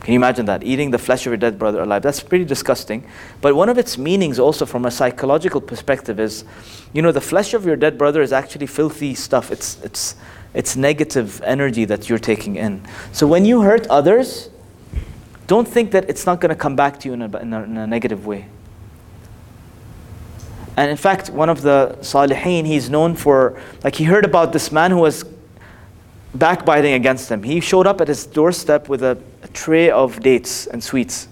[0.01, 0.65] Can you imagine that?
[0.65, 2.03] Eating the flesh of your dead brother alive.
[2.03, 3.05] That's pretty disgusting.
[3.43, 6.45] But one of its meanings, also from a psychological perspective, is
[6.93, 9.53] you know, the flesh of your dead brother is actually filthy stuff.
[9.53, 10.17] It's, it's,
[10.55, 12.83] it's negative energy that you're taking in.
[13.13, 14.49] So when you hurt others,
[15.51, 17.63] don't think that it's not going to come back to you in a, in a,
[17.65, 18.47] in a negative way.
[20.77, 24.71] And in fact, one of the Salihin, he's known for, like, he heard about this
[24.71, 25.25] man who was
[26.37, 27.43] backbiting against him.
[27.43, 31.27] He showed up at his doorstep with a, a tray of dates and sweets.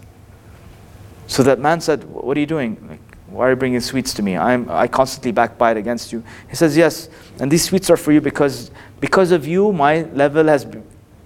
[1.28, 2.76] So that man said, What are you doing?
[2.90, 4.36] Like, why are you bringing sweets to me?
[4.36, 6.24] I'm, I constantly backbite against you.
[6.50, 10.48] He says, Yes, and these sweets are for you because, because of you, my level
[10.48, 10.66] has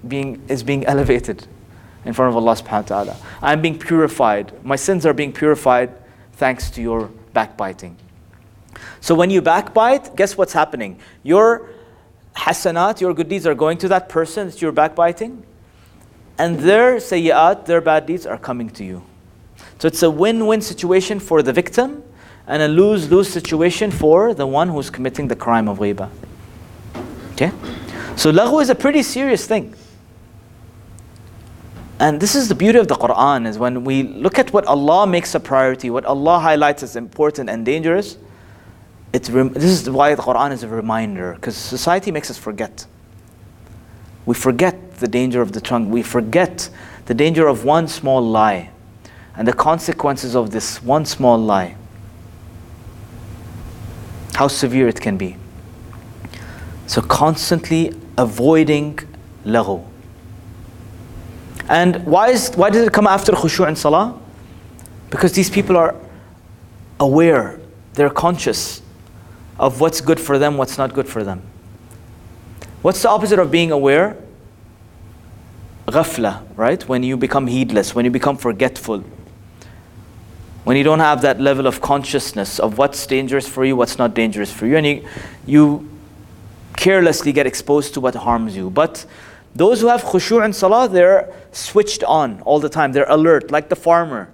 [0.06, 1.46] being, is being elevated
[2.04, 3.16] in front of Allah subhanahu wa ta'ala.
[3.40, 4.64] I'm being purified.
[4.64, 5.94] My sins are being purified
[6.32, 7.96] thanks to your backbiting.
[9.00, 10.98] So when you backbite, guess what's happening?
[11.22, 11.68] Your
[12.36, 15.44] hasanat, your good deeds are going to that person that you're backbiting,
[16.38, 19.02] and their sayyat, their bad deeds are coming to you.
[19.78, 22.02] So it's a win win situation for the victim
[22.46, 26.10] and a lose lose situation for the one who's committing the crime of ghiba.
[27.32, 27.52] Okay?
[28.16, 29.74] So laghu is a pretty serious thing.
[32.02, 35.06] And this is the beauty of the Quran is when we look at what Allah
[35.06, 38.18] makes a priority, what Allah highlights as important and dangerous,
[39.12, 42.86] it's rem- this is why the Quran is a reminder, because society makes us forget.
[44.26, 45.90] We forget the danger of the tongue.
[45.90, 46.68] We forget
[47.06, 48.70] the danger of one small lie
[49.36, 51.76] and the consequences of this one small lie.
[54.34, 55.36] How severe it can be.
[56.88, 58.98] So, constantly avoiding
[59.44, 59.91] laghu.
[61.72, 64.20] And why, is, why does it come after khushu' and salah?
[65.08, 65.96] Because these people are
[67.00, 67.58] aware,
[67.94, 68.82] they're conscious
[69.58, 71.40] of what's good for them, what's not good for them.
[72.82, 74.18] What's the opposite of being aware?
[75.86, 76.86] Ghafla, right?
[76.86, 79.02] When you become heedless, when you become forgetful,
[80.64, 84.12] when you don't have that level of consciousness of what's dangerous for you, what's not
[84.12, 85.08] dangerous for you, and you,
[85.46, 85.88] you
[86.76, 88.68] carelessly get exposed to what harms you.
[88.68, 89.06] But
[89.54, 92.92] those who have khushu' and salah, they're switched on all the time.
[92.92, 94.30] They're alert, like the farmer.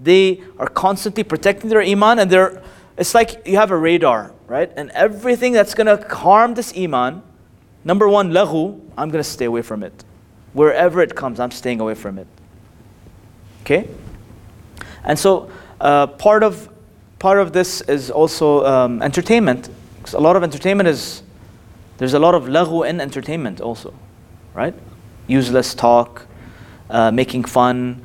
[0.00, 2.62] They are constantly protecting their iman, and they're,
[2.96, 4.70] it's like you have a radar, right?
[4.76, 7.22] And everything that's going to harm this iman,
[7.84, 10.04] number one, laghu, I'm going to stay away from it.
[10.52, 12.26] Wherever it comes, I'm staying away from it.
[13.62, 13.88] Okay?
[15.04, 15.50] And so,
[15.80, 16.68] uh, part of
[17.18, 19.68] part of this is also um, entertainment.
[19.98, 21.22] Because a lot of entertainment is
[21.98, 23.94] there's a lot of laghu in entertainment also,
[24.55, 24.73] right?
[25.27, 26.27] Useless talk,
[26.89, 28.03] uh, making fun.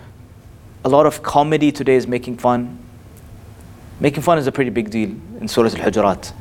[0.85, 2.79] A lot of comedy today is making fun.
[3.99, 6.33] Making fun is a pretty big deal in Surah Al-Hujurat.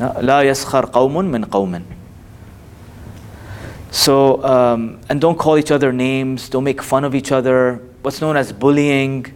[0.00, 1.84] لا يسخر قوم من قوم.
[3.90, 7.82] So, um, and don't call each other names, don't make fun of each other.
[8.02, 9.26] What's known as bullying,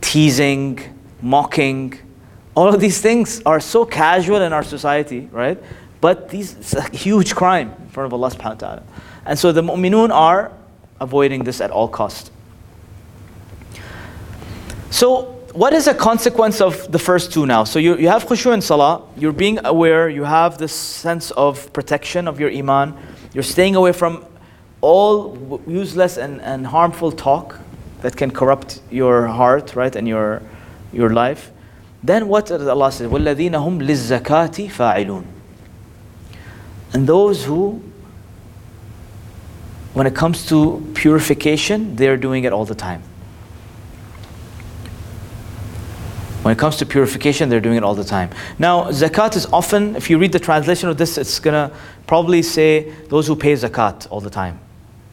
[0.00, 0.80] teasing,
[1.20, 1.98] mocking.
[2.54, 5.62] All of these things are so casual in our society, right?
[6.00, 8.82] But these, it's a huge crime in front of Allah subhanahu wa ta'ala.
[9.25, 10.51] And so the mu'minun are
[10.99, 12.31] avoiding this at all cost.
[14.89, 17.63] So what is a consequence of the first two now?
[17.63, 21.71] So you, you have khushu and salah, you're being aware, you have this sense of
[21.73, 22.95] protection of your iman,
[23.33, 24.25] you're staying away from
[24.81, 27.59] all useless and, and harmful talk
[28.01, 30.41] that can corrupt your heart, right, and your,
[30.91, 31.51] your life.
[32.03, 33.05] Then what does Allah say?
[33.05, 33.53] وَالَّذِينَ
[36.93, 37.81] And those who
[39.93, 43.03] when it comes to purification, they're doing it all the time.
[46.41, 48.29] When it comes to purification, they're doing it all the time.
[48.59, 51.75] Now, zakat is often, if you read the translation of this, it's going to
[52.05, 54.59] probably say those who pay zakat all the time.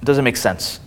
[0.03, 0.81] It doesn't make sense.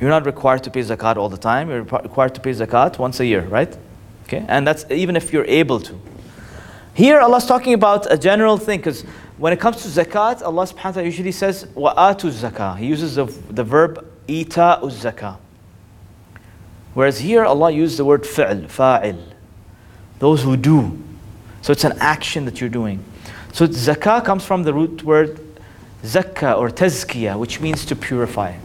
[0.00, 1.68] You're not required to pay zakat all the time.
[1.68, 3.76] You're required to pay zakat once a year, right?
[4.24, 6.00] Okay, and that's even if you're able to.
[6.94, 9.04] Here, Allah's talking about a general thing because
[9.38, 12.78] when it comes to zakat, Allah subhanahu wa ta'ala usually says, wa'atu zakah.
[12.78, 15.38] He uses the, the verb ita zakah.
[16.94, 19.32] Whereas here, Allah used the word fi'l, fa'il
[20.22, 21.02] those who do.
[21.62, 23.02] So it's an action that you're doing.
[23.52, 25.40] So zakah comes from the root word
[26.04, 28.56] zakka or tazkiyah, which means to purify.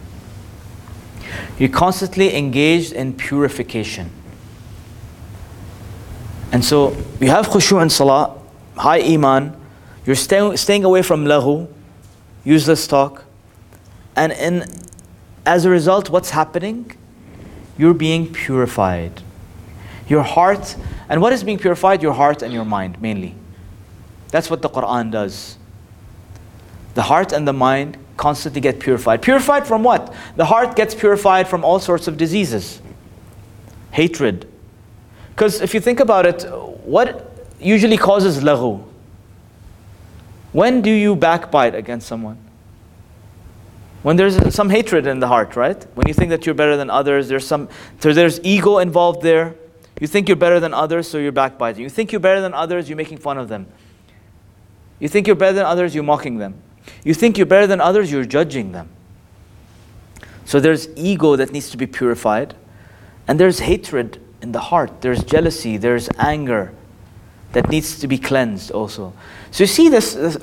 [1.58, 4.10] You're constantly engaged in purification.
[6.52, 8.38] And so you have khushu' in salah,
[8.76, 9.57] high iman,
[10.08, 11.68] you're stay, staying away from laghu,
[12.42, 13.26] useless talk,
[14.16, 14.64] and in,
[15.44, 16.96] as a result, what's happening?
[17.76, 19.20] You're being purified.
[20.08, 20.76] Your heart
[21.10, 22.02] and what is being purified?
[22.02, 23.34] Your heart and your mind, mainly.
[24.30, 25.58] That's what the Quran does.
[26.94, 29.20] The heart and the mind constantly get purified.
[29.20, 30.14] Purified from what?
[30.36, 32.80] The heart gets purified from all sorts of diseases.
[33.90, 34.50] Hatred.
[35.34, 36.44] Because if you think about it,
[36.86, 38.88] what usually causes laghu?
[40.58, 42.36] When do you backbite against someone?
[44.02, 45.80] When there's some hatred in the heart, right?
[45.94, 47.68] When you think that you're better than others, there's some
[48.00, 49.54] so there's ego involved there.
[50.00, 51.84] You think you're better than others, so you're backbiting.
[51.84, 53.68] You think you're better than others, you're making fun of them.
[54.98, 56.60] You think you're better than others, you're mocking them.
[57.04, 58.88] You think you're better than others, you're judging them.
[60.44, 62.56] So there's ego that needs to be purified,
[63.28, 66.74] and there's hatred in the heart, there's jealousy, there's anger
[67.52, 69.12] that needs to be cleansed also.
[69.50, 70.36] So you see this, this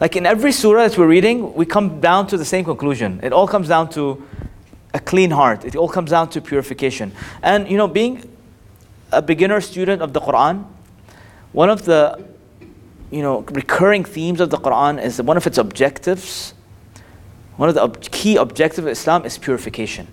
[0.00, 3.20] like in every surah that we're reading, we come down to the same conclusion.
[3.22, 4.22] It all comes down to
[4.94, 5.64] a clean heart.
[5.64, 7.12] It all comes down to purification.
[7.42, 8.28] And you know, being
[9.12, 10.64] a beginner student of the Quran,
[11.52, 12.24] one of the
[13.10, 16.54] you know recurring themes of the Quran is that one of its objectives,
[17.56, 20.06] one of the ob- key objectives of Islam is purification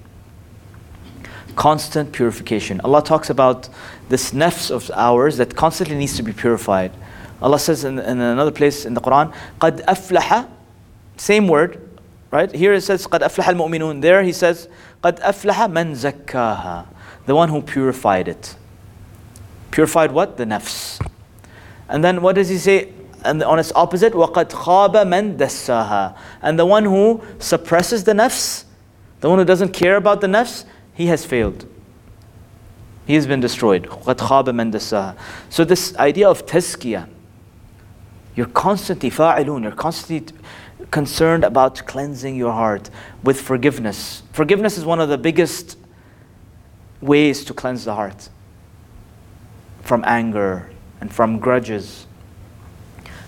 [1.56, 2.80] Constant purification.
[2.82, 3.68] Allah talks about
[4.08, 6.92] this nafs of ours that constantly needs to be purified.
[7.42, 10.48] Allah says in, in another place in the Quran, قَدْ أَفْلَحَ
[11.16, 11.88] Same word,
[12.30, 12.54] right?
[12.54, 14.00] Here it says قَدْ أَفْلَحَ الْمُؤْمِنُونَ.
[14.00, 14.68] There he says
[15.02, 16.86] قَدْ أَفْلَحَ مَنْ زَكَّاهَا.
[17.26, 18.56] The one who purified it.
[19.70, 20.36] Purified what?
[20.36, 21.04] The nafs.
[21.88, 22.92] And then what does he say?
[23.24, 26.16] And on its opposite, وَقَدْ خَابَ مَنْ دَسَّاهَا.
[26.42, 28.64] And the one who suppresses the nafs,
[29.20, 30.64] the one who doesn't care about the nafs,
[30.95, 31.67] he has failed.
[33.05, 33.87] He has been destroyed.
[35.49, 37.07] So, this idea of tazkiyah,
[38.35, 40.35] you're constantly fa'ilun, you're constantly
[40.89, 42.89] concerned about cleansing your heart
[43.23, 44.23] with forgiveness.
[44.31, 45.77] Forgiveness is one of the biggest
[47.01, 48.29] ways to cleanse the heart
[49.81, 50.71] from anger
[51.01, 52.07] and from grudges.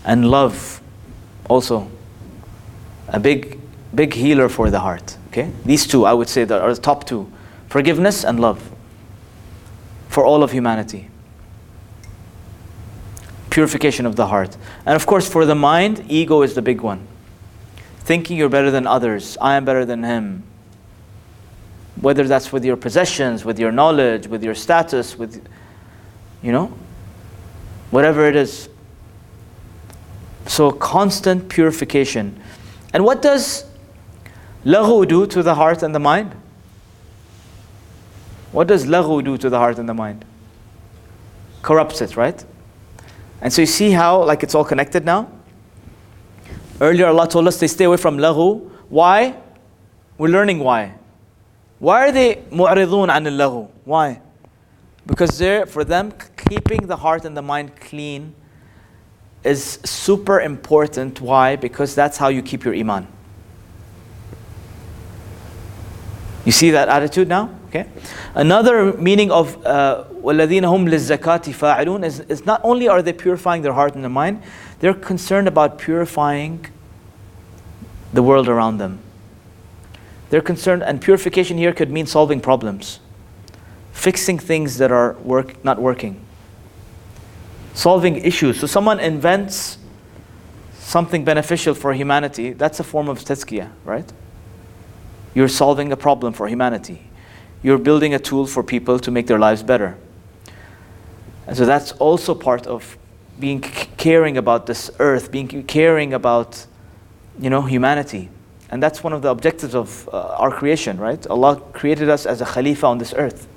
[0.06, 0.82] And love,
[1.50, 1.92] also,
[3.10, 3.60] a big,
[3.94, 5.18] big healer for the heart.
[5.28, 5.52] Okay?
[5.66, 7.32] These two, I would say, that are the top two
[7.68, 8.72] forgiveness and love
[10.10, 11.10] for all of humanity
[13.58, 14.56] purification of the heart.
[14.86, 17.08] And of course, for the mind, ego is the big one.
[18.02, 20.44] Thinking you're better than others, I am better than him.
[22.00, 25.44] Whether that's with your possessions, with your knowledge, with your status, with,
[26.44, 26.72] you know,
[27.90, 28.70] whatever it is.
[30.46, 32.40] So, constant purification.
[32.94, 33.66] And what does
[34.66, 36.36] laghu do to the heart and the mind?
[38.58, 40.26] What does laghu do to the heart and the mind?
[41.62, 42.44] Corrupts it, right?
[43.40, 45.30] And so you see how like it's all connected now?
[46.82, 48.68] Earlier Allah told us to stay away from laghu.
[48.90, 49.36] Why?
[50.18, 50.96] We're learning why.
[51.78, 54.22] Why are they mu'ridun an al Why?
[55.06, 56.12] Because they're, for them,
[56.50, 58.34] keeping the heart and the mind clean
[59.44, 61.22] is super important.
[61.22, 61.58] Why?
[61.58, 63.06] Because that's how you keep your iman.
[66.44, 67.57] You see that attitude now?
[67.70, 67.86] Okay?
[68.34, 73.62] Another meaning of uh, وَالَّذِينَ هُمْ لِلزَّكَاةِ فَاعِلُونَ is, is not only are they purifying
[73.62, 74.42] their heart and their mind,
[74.80, 76.66] they're concerned about purifying
[78.14, 79.00] the world around them.
[80.30, 83.00] They're concerned, and purification here could mean solving problems,
[83.92, 86.22] fixing things that are work, not working,
[87.74, 88.60] solving issues.
[88.60, 89.78] So someone invents
[90.74, 94.12] something beneficial for humanity, that's a form of tazkiyah, right?
[95.34, 97.07] You're solving a problem for humanity
[97.64, 99.98] you're building a tool for people to make their lives better.
[101.48, 102.98] And so that's also part of
[103.40, 106.66] being caring about this earth, being caring about,
[107.40, 108.30] you know, humanity.
[108.70, 111.26] And that's one of the objectives of uh, our creation, right?
[111.28, 113.48] Allah created us as a khalifa on this earth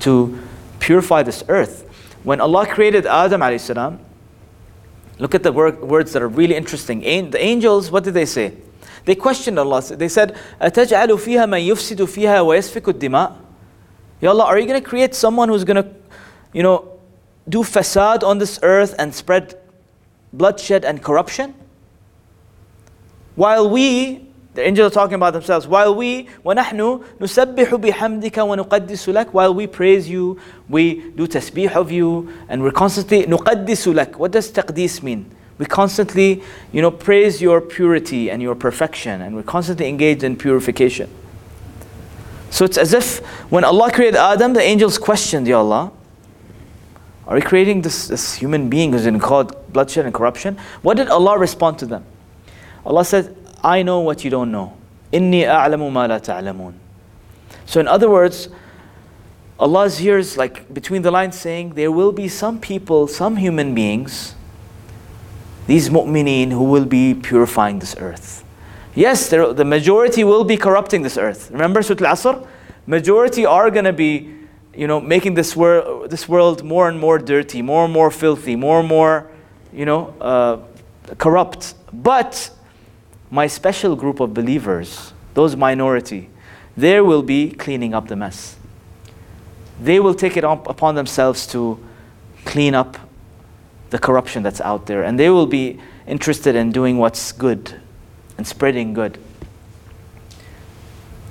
[0.00, 0.38] to
[0.78, 1.86] purify this earth.
[2.22, 3.98] When Allah created Adam alayhi salam,
[5.18, 7.00] look at the word, words that are really interesting.
[7.00, 8.54] the angels, what did they say?
[9.05, 9.81] They questioned Allah.
[9.81, 13.35] They said, أَتَجْعَلُ فِيهَا مَنْ يُفْسِدُ فِيهَا وَيَسْفِكُ الدِّمَاء
[14.21, 15.89] Ya Allah, are you going to create someone who's going to,
[16.53, 16.97] you know,
[17.47, 19.59] do fasad on this earth and spread
[20.31, 21.53] bloodshed and corruption?
[23.35, 29.33] While we, the angels are talking about themselves, while we, وَنَحْنُ نُسَبِّحُ بِحَمْدِكَ وَنُقَدِّسُ لَكَ
[29.33, 30.39] While we praise you,
[30.69, 35.29] we do tasbih of you, and we're constantly نُقَدِّسُ لَكَ What does taqdis mean?
[35.60, 36.42] We constantly,
[36.72, 41.10] you know, praise your purity and your perfection, and we're constantly engaged in purification.
[42.48, 43.18] So it's as if
[43.52, 45.92] when Allah created Adam, the angels questioned, Ya Allah,
[47.26, 50.56] are we creating this, this human being who's in cause bloodshed and corruption?
[50.80, 52.06] What did Allah respond to them?
[52.86, 54.78] Allah said, I know what you don't know.
[55.12, 56.72] Inni a'lamu ma la ta'lamun.
[57.66, 58.48] So in other words,
[59.58, 63.36] Allah is here is like between the lines saying there will be some people, some
[63.36, 64.36] human beings
[65.70, 68.42] these mu'mineen who will be purifying this earth.
[68.96, 71.48] Yes, the majority will be corrupting this earth.
[71.52, 72.44] Remember Surah Al-Asr?
[72.88, 74.34] Majority are going to be,
[74.74, 78.56] you know, making this, wor- this world more and more dirty, more and more filthy,
[78.56, 79.30] more and more,
[79.72, 80.58] you know, uh,
[81.18, 81.74] corrupt.
[81.92, 82.50] But
[83.30, 86.30] my special group of believers, those minority,
[86.76, 88.56] they will be cleaning up the mess.
[89.80, 91.78] They will take it up upon themselves to
[92.44, 92.98] clean up
[93.90, 95.02] the corruption that's out there.
[95.02, 97.80] And they will be interested in doing what's good
[98.38, 99.18] and spreading good.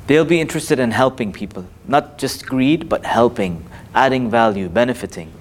[0.07, 5.31] They'll be interested in helping people, not just greed, but helping, adding value, benefiting.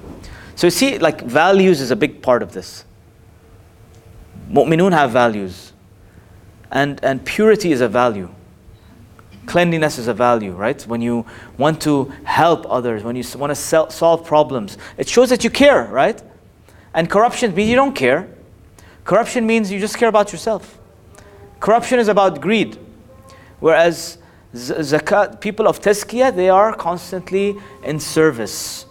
[0.57, 2.85] So you see, like values is a big part of this.
[4.51, 5.73] Mu'minun have values.
[6.71, 8.29] And, and purity is a value.
[9.47, 10.83] Cleanliness is a value, right?
[10.83, 11.25] When you
[11.57, 15.85] want to help others, when you want to solve problems, it shows that you care,
[15.85, 16.23] right?
[16.95, 18.29] And corruption means you don't care.
[19.05, 20.79] Corruption means you just care about yourself.
[21.61, 22.79] Corruption is about greed.
[23.61, 24.19] Whereas
[24.55, 28.87] zakat, people of tazkiyah, they are constantly in service.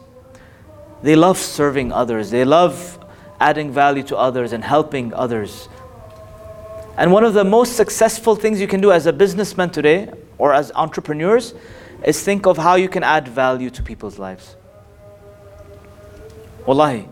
[1.01, 2.31] They love serving others.
[2.31, 2.99] They love
[3.39, 5.69] adding value to others and helping others.
[6.97, 10.53] And one of the most successful things you can do as a businessman today or
[10.53, 11.53] as entrepreneurs
[12.03, 14.55] is think of how you can add value to people's lives.
[16.65, 17.07] Wallahi.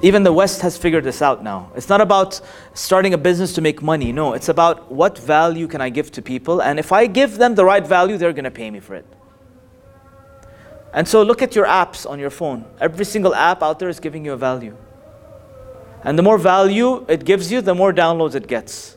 [0.00, 1.72] Even the West has figured this out now.
[1.74, 2.40] It's not about
[2.72, 4.12] starting a business to make money.
[4.12, 6.62] No, it's about what value can I give to people.
[6.62, 9.06] And if I give them the right value, they're going to pay me for it.
[10.92, 12.64] And so look at your apps on your phone.
[12.80, 14.76] Every single app out there is giving you a value.
[16.04, 18.96] And the more value it gives you, the more downloads it gets.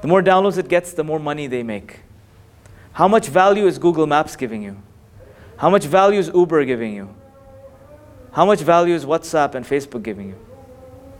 [0.00, 2.00] The more downloads it gets, the more money they make.
[2.92, 4.82] How much value is Google Maps giving you?
[5.56, 7.14] How much value is Uber giving you?
[8.32, 10.38] How much value is WhatsApp and Facebook giving you?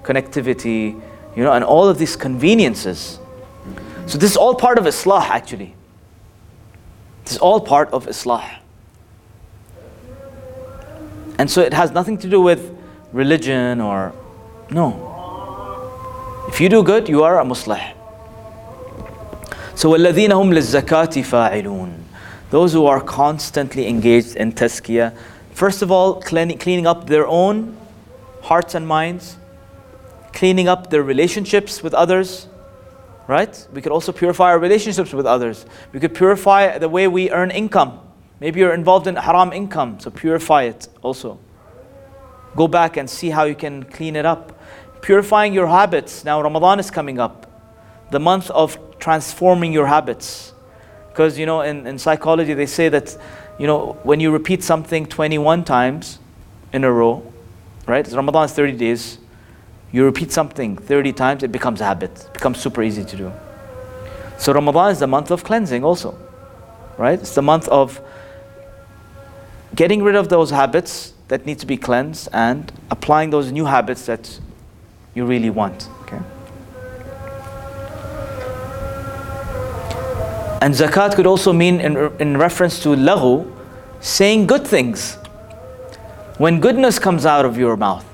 [0.02, 1.00] Connectivity,
[1.36, 3.18] you know, and all of these conveniences.
[4.06, 5.74] So this is all part of Islah actually.
[7.24, 8.58] This is all part of Islah.
[11.38, 12.76] And so it has nothing to do with
[13.12, 14.14] religion or
[14.70, 15.08] no.
[16.48, 17.94] If you do good, you are a muslih.
[19.74, 21.98] So وَالَّذِينَ هُمْ لِلزَّكَاةِ فَاعِلُونَ
[22.50, 25.16] Those who are constantly engaged in tazkiyah,
[25.52, 27.76] first of all, cleaning, up their own
[28.42, 29.36] hearts and minds,
[30.32, 32.48] cleaning up their relationships with others,
[33.28, 33.68] right?
[33.72, 35.64] We could also purify our relationships with others.
[35.92, 38.00] We could purify the way we earn income.
[38.40, 41.38] Maybe you're involved in haram income, so purify it also.
[42.56, 44.58] Go back and see how you can clean it up.
[45.00, 46.24] Purifying your habits.
[46.24, 47.46] Now, Ramadan is coming up,
[48.10, 50.52] the month of transforming your habits.
[51.08, 53.16] Because, you know, in, in psychology, they say that,
[53.58, 56.18] you know, when you repeat something 21 times
[56.72, 57.32] in a row,
[57.86, 58.06] right?
[58.12, 59.18] Ramadan is 30 days.
[59.92, 62.10] You repeat something 30 times, it becomes a habit.
[62.10, 63.32] It becomes super easy to do.
[64.38, 66.16] So Ramadan is the month of cleansing also,
[66.96, 67.18] right?
[67.18, 68.00] It's the month of
[69.74, 74.06] getting rid of those habits that need to be cleansed and applying those new habits
[74.06, 74.40] that
[75.14, 75.88] you really want.
[76.02, 76.18] Okay?
[80.62, 83.50] And zakat could also mean, in, in reference to laghu,
[84.00, 85.16] saying good things.
[86.38, 88.04] When goodness comes out of your mouth,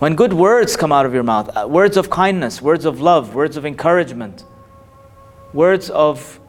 [0.00, 3.36] when good words come out of your mouth, uh, words of kindness, words of love,
[3.36, 4.44] words of encouragement,
[5.52, 6.40] words of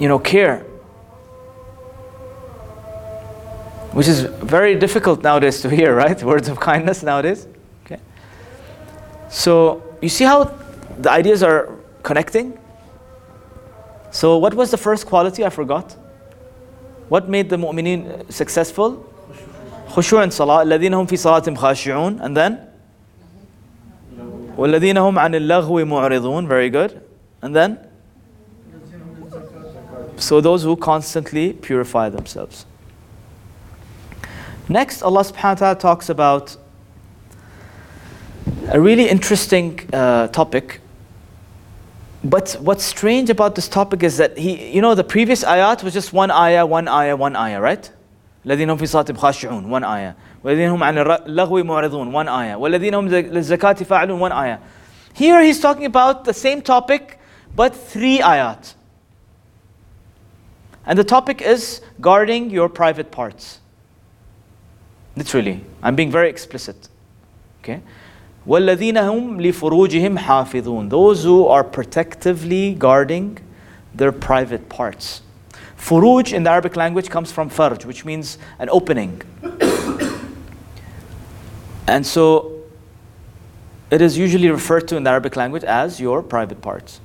[0.00, 0.64] you know care
[3.92, 6.20] which is very difficult nowadays to hear, right?
[6.22, 7.46] Words of kindness nowadays.
[7.84, 8.00] Okay.
[9.28, 10.52] So you see how
[10.98, 12.57] the ideas are connecting?
[14.11, 15.45] So what was the first quality?
[15.45, 15.95] I forgot.
[17.09, 19.05] What made the mu'mineen successful?
[19.89, 22.57] خشوع and salah الذين هم في صلاتهم خاشعون and then
[24.57, 27.01] والذين هم عن اللغو معرضون very good
[27.41, 27.77] and then
[30.17, 32.65] so those who constantly purify themselves
[34.67, 36.57] Next, Allah subhanahu wa ta'ala talks about
[38.69, 40.81] a really interesting uh, topic.
[42.23, 45.93] But what's strange about this topic is that he, you know, the previous ayat was
[45.93, 47.91] just one ayah, one ayah, one ayah, right?
[48.45, 50.13] الذين هم في صلاتهم خاشعون one ayah
[50.43, 54.59] والذين هم عن اللغو معرضون one ayah والذين هم للزكاة فاعلون one ayah
[55.13, 57.19] Here he's talking about the same topic
[57.55, 58.75] but three ayat.
[60.85, 63.59] And the topic is guarding your private parts.
[65.15, 66.89] Literally, I'm being very explicit.
[67.63, 67.81] Okay?
[68.47, 73.39] وَالَّذِينَ هُمْ لِفُرُوجِهِمْ حَافِظُونَ Those who are protectively guarding
[73.93, 75.21] their private parts.
[75.77, 79.21] Furuj in the Arabic language comes from farj, which means an opening.
[81.87, 82.61] and so
[83.89, 86.99] it is usually referred to in the Arabic language as your private parts.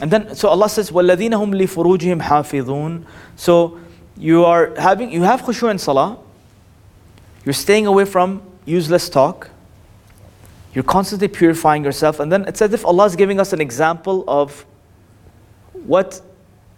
[0.00, 3.78] And then, so Allah says, وَالَّذِينَ هُمْ لِفُرُوجِهِمْ حَافِظُونَ So
[4.16, 6.18] you are having, you have khushu in salah,
[7.44, 9.50] you're staying away from useless talk.
[10.74, 12.20] You're constantly purifying yourself.
[12.20, 14.64] And then it's as if Allah is giving us an example of
[15.72, 16.20] what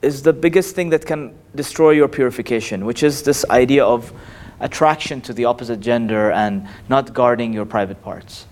[0.03, 4.13] is the biggest thing that can destroy your purification, which is this idea of
[4.61, 8.47] attraction to the opposite gender and not guarding your private parts.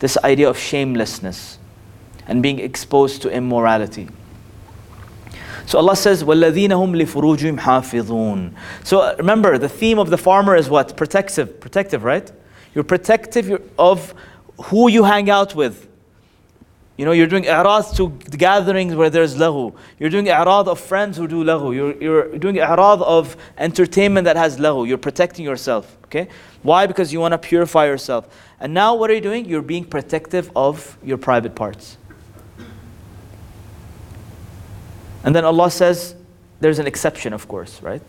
[0.00, 1.58] This idea of shamelessness
[2.26, 4.08] and being exposed to immorality.
[5.66, 10.56] So Allah says, وَالَّذِينَ هُمْ لِفُرُوجِهِمْ حَافِظُونَ So uh, remember, the theme of the farmer
[10.56, 10.96] is what?
[10.96, 11.60] Protective.
[11.60, 12.30] Protective, right?
[12.74, 14.14] You're protective of
[14.63, 15.87] who you hang out with.
[16.97, 19.75] You know, you're doing i'rad to gatherings where there's laghu.
[19.99, 21.75] You're doing i'rad of friends who do laghu.
[21.75, 24.87] You're, you're doing i'rad of entertainment that has laghu.
[24.87, 25.97] You're protecting yourself.
[26.05, 26.29] Okay?
[26.63, 26.85] Why?
[26.87, 28.27] Because you want to purify yourself.
[28.61, 29.43] And now what are you doing?
[29.43, 31.97] You're being protective of your private parts.
[35.25, 36.15] And then Allah says,
[36.61, 38.01] there's an exception, of course, right?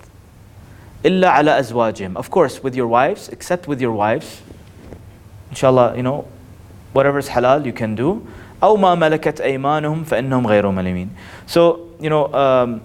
[1.02, 2.14] Illa ala azwajim.
[2.14, 4.42] Of course, with your wives, except with your wives.
[5.50, 6.28] Inshallah, you know,
[6.95, 8.25] whatever is halal you can do.
[8.61, 11.09] أو ما ملكت أيمانهم فإنهم غير ملمين.
[11.47, 12.81] So, you know, um,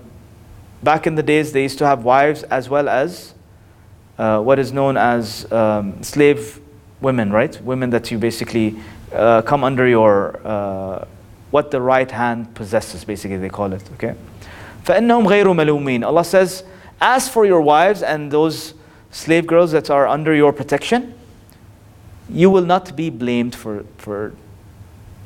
[0.83, 3.35] back in the days they used to have wives as well as
[4.19, 6.61] uh, what is known as um, slave
[7.01, 7.61] women, right?
[7.63, 8.77] Women that you basically
[9.13, 11.05] uh, come under your, uh,
[11.51, 14.15] what the right hand possesses, basically they call it, okay?
[14.85, 16.05] فإنهم غير ملومين.
[16.05, 16.65] Allah says,
[17.01, 18.73] as for your wives and those
[19.11, 21.13] slave girls that are under your protection,
[22.29, 24.33] you will not be blamed for, for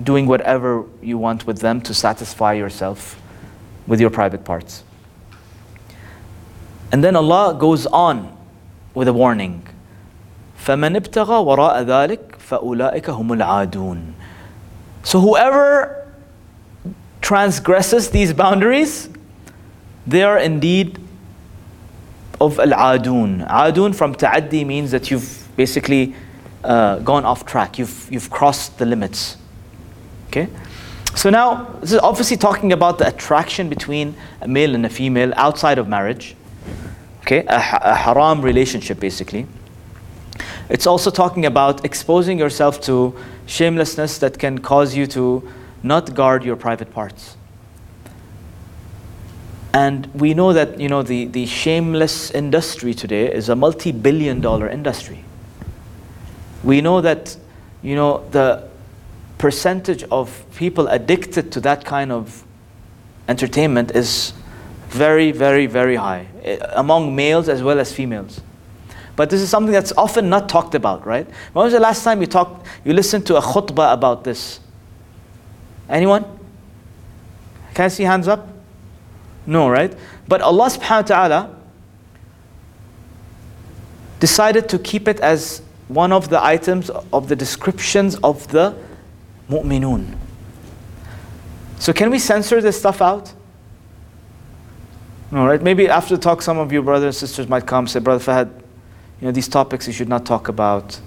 [0.03, 3.21] doing whatever you want with them to satisfy yourself
[3.87, 4.85] with your private parts.
[6.93, 8.37] And then Allah goes on
[8.95, 9.67] with a warning.
[10.59, 14.13] فَمَنِ ابْتَغَى وَرَاءَ ذَلِكَ فَأُولَٰئِكَ هُمُ الْعَادُونَ
[15.05, 16.07] So whoever
[17.21, 19.09] transgresses these boundaries,
[20.07, 20.99] they are indeed
[22.41, 23.47] of al-adun.
[23.49, 26.15] Adun from ta'addi means that you've basically
[26.66, 27.78] uh, gone off track.
[27.80, 29.38] You've, you've crossed the limits.
[30.28, 30.48] Okay?
[31.16, 35.34] So now, this is obviously talking about the attraction between a male and a female
[35.36, 36.36] outside of marriage.
[37.22, 37.46] Okay?
[37.48, 39.48] A, a haram relationship, basically.
[40.70, 45.48] It's also talking about exposing yourself to shamelessness that can cause you to
[45.84, 47.38] not guard your private parts.
[49.74, 54.42] And we know that you know, the, the shameless industry today is a multi billion
[54.42, 55.24] dollar industry.
[56.66, 57.38] We know that
[57.86, 58.68] you know, the
[59.38, 62.44] percentage of people addicted to that kind of
[63.28, 64.34] entertainment is
[64.88, 68.42] very, very, very high eh, among males as well as females.
[69.16, 71.28] But this is something that's often not talked about, right?
[71.54, 74.60] When was the last time you talked, you listened to a khutbah about this?
[75.88, 76.24] Anyone?
[77.76, 78.48] Can I see hands up?
[79.46, 79.96] No, right?
[80.28, 81.56] But Allah subhanahu wa ta'ala
[84.20, 88.76] decided to keep it as one of the items of the descriptions of the
[89.50, 90.18] mu'minun.
[91.80, 93.34] So can we censor this stuff out?
[95.32, 95.62] All right.
[95.62, 98.24] Maybe after the talk, some of you brothers and sisters might come and say, Brother
[98.24, 98.48] Fahad,
[99.20, 101.00] you know, these topics you should not talk about.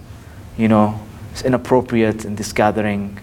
[0.56, 1.00] You know,
[1.32, 3.18] it's inappropriate in this gathering.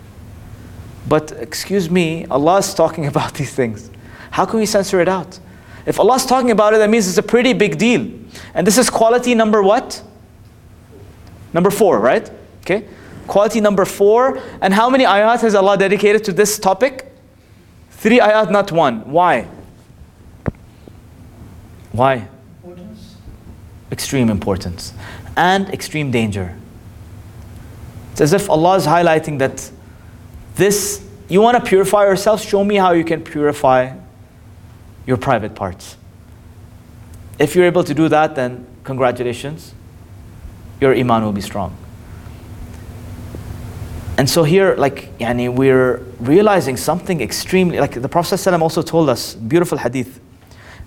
[1.07, 3.91] But excuse me, Allah is talking about these things.
[4.31, 5.39] How can we censor it out?
[5.85, 8.11] If Allah is talking about it, that means it's a pretty big deal.
[8.53, 10.01] And this is quality number what?
[11.55, 12.29] Number four, right?
[12.61, 12.85] Okay.
[13.27, 14.41] Quality number four.
[14.59, 17.09] And how many ayat has Allah dedicated to this topic?
[17.91, 19.09] Three ayat, not one.
[19.09, 19.47] Why?
[21.93, 22.27] Why?
[22.61, 23.15] Importance.
[23.89, 24.93] Extreme importance.
[25.37, 26.57] And extreme danger.
[28.11, 29.71] It's as if Allah is highlighting that
[30.55, 33.95] this, you want to purify yourself, show me how you can purify
[35.07, 35.95] your private parts.
[37.39, 39.73] If you're able to do that, then congratulations,
[40.81, 41.75] your iman will be strong.
[44.17, 49.09] And so here, like, yani, we're realizing something extremely, like the Prophet ﷺ also told
[49.09, 50.21] us, beautiful hadith.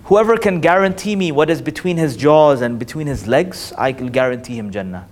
[0.05, 4.09] Whoever can guarantee me what is between his jaws and between his legs, I will
[4.09, 5.07] guarantee him Jannah.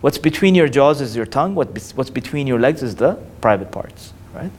[0.00, 3.70] What's between your jaws is your tongue, what, what's between your legs is the private
[3.70, 4.50] parts, right?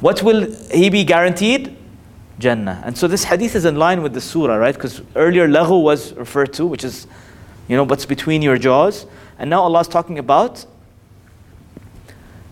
[0.00, 1.76] What will he be guaranteed?
[2.40, 2.82] Jannah.
[2.84, 4.74] And so this hadith is in line with the surah, right?
[4.74, 7.06] Because earlier laghu was referred to, which is,
[7.68, 9.06] you know, what's between your jaws.
[9.38, 10.66] And now Allah is talking about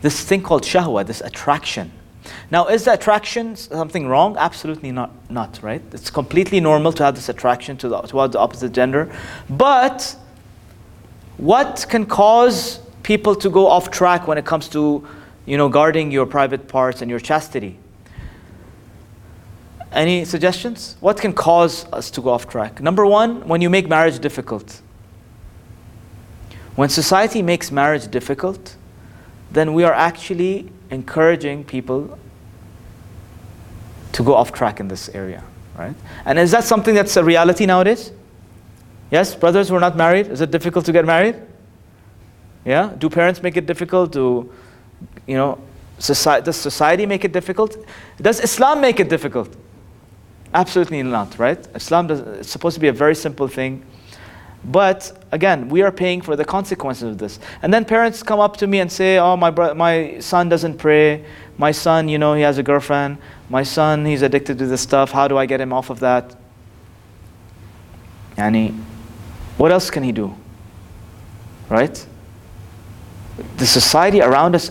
[0.00, 1.92] this thing called shahwa, this attraction.
[2.50, 4.36] Now, is the attraction something wrong?
[4.36, 5.82] Absolutely not, not right?
[5.92, 9.12] It's completely normal to have this attraction to the, towards the opposite gender.
[9.48, 10.16] But
[11.36, 15.06] what can cause people to go off track when it comes to,
[15.46, 17.78] you know, guarding your private parts and your chastity?
[19.90, 20.96] Any suggestions?
[21.00, 22.80] What can cause us to go off track?
[22.80, 24.80] Number one, when you make marriage difficult.
[26.76, 28.76] When society makes marriage difficult,
[29.50, 32.18] then we are actually encouraging people
[34.12, 35.42] to go off track in this area,
[35.76, 35.94] right?
[36.24, 38.12] And is that something that's a reality nowadays?
[39.10, 41.36] Yes, brothers who are not married, is it difficult to get married?
[42.64, 42.92] Yeah?
[42.98, 44.12] Do parents make it difficult?
[44.12, 44.50] Do,
[45.26, 45.58] you know,
[45.98, 47.76] society, does society make it difficult?
[48.20, 49.54] Does Islam make it difficult?
[50.54, 51.58] Absolutely not, right?
[51.74, 53.84] Islam does, it's supposed to be a very simple thing.
[54.64, 57.40] But again, we are paying for the consequences of this.
[57.62, 60.78] And then parents come up to me and say, "Oh, my bro- my son doesn't
[60.78, 61.24] pray.
[61.58, 63.18] My son, you know, he has a girlfriend.
[63.50, 65.10] My son, he's addicted to this stuff.
[65.10, 66.34] How do I get him off of that?"
[68.36, 68.72] Yani,
[69.58, 70.34] what else can he do?
[71.68, 72.06] Right?
[73.56, 74.70] The society around us,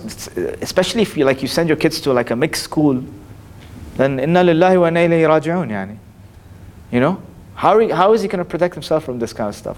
[0.61, 3.03] especially if you like, you send your kids to like a mixed school
[3.97, 5.97] then inna lillahi wa inna ilayhi raji'un yani.
[6.91, 7.21] You know?
[7.55, 9.77] How, how is he going to protect himself from this kind of stuff?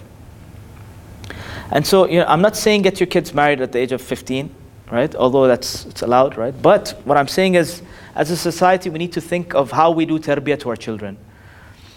[1.72, 4.02] And so, you know, I'm not saying get your kids married at the age of
[4.02, 4.54] 15,
[4.92, 5.16] right?
[5.16, 6.54] Although that's it's allowed, right?
[6.62, 7.82] But what I'm saying is,
[8.16, 11.18] as a society, we need to think of how we do tarbiyah to our children.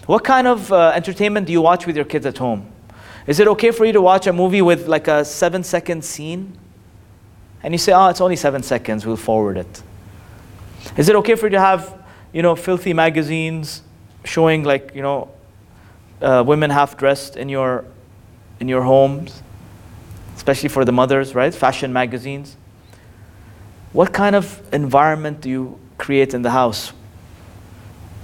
[0.07, 2.71] What kind of uh, entertainment do you watch with your kids at home?
[3.27, 6.57] Is it okay for you to watch a movie with like a seven second scene?
[7.61, 9.83] And you say, oh, it's only seven seconds, we'll forward it.
[10.95, 11.93] Is it okay for you to have,
[12.31, 13.81] you know, filthy magazines
[14.23, 15.29] showing like, you know,
[16.21, 17.85] uh, women half dressed in your,
[18.59, 19.41] in your homes?
[20.35, 21.53] Especially for the mothers, right?
[21.53, 22.57] Fashion magazines.
[23.93, 26.93] What kind of environment do you create in the house?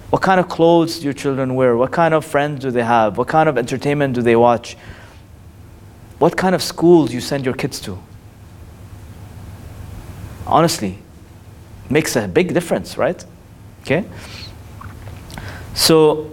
[0.09, 1.75] What kind of clothes do your children wear?
[1.75, 3.17] What kind of friends do they have?
[3.17, 4.77] What kind of entertainment do they watch?
[6.19, 7.97] What kind of schools you send your kids to?
[10.45, 10.99] Honestly,
[11.89, 13.25] makes a big difference, right?
[13.81, 14.05] Okay?
[15.73, 16.29] So,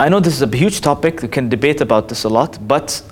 [0.00, 3.02] I know this is a huge topic, we can debate about this a lot, but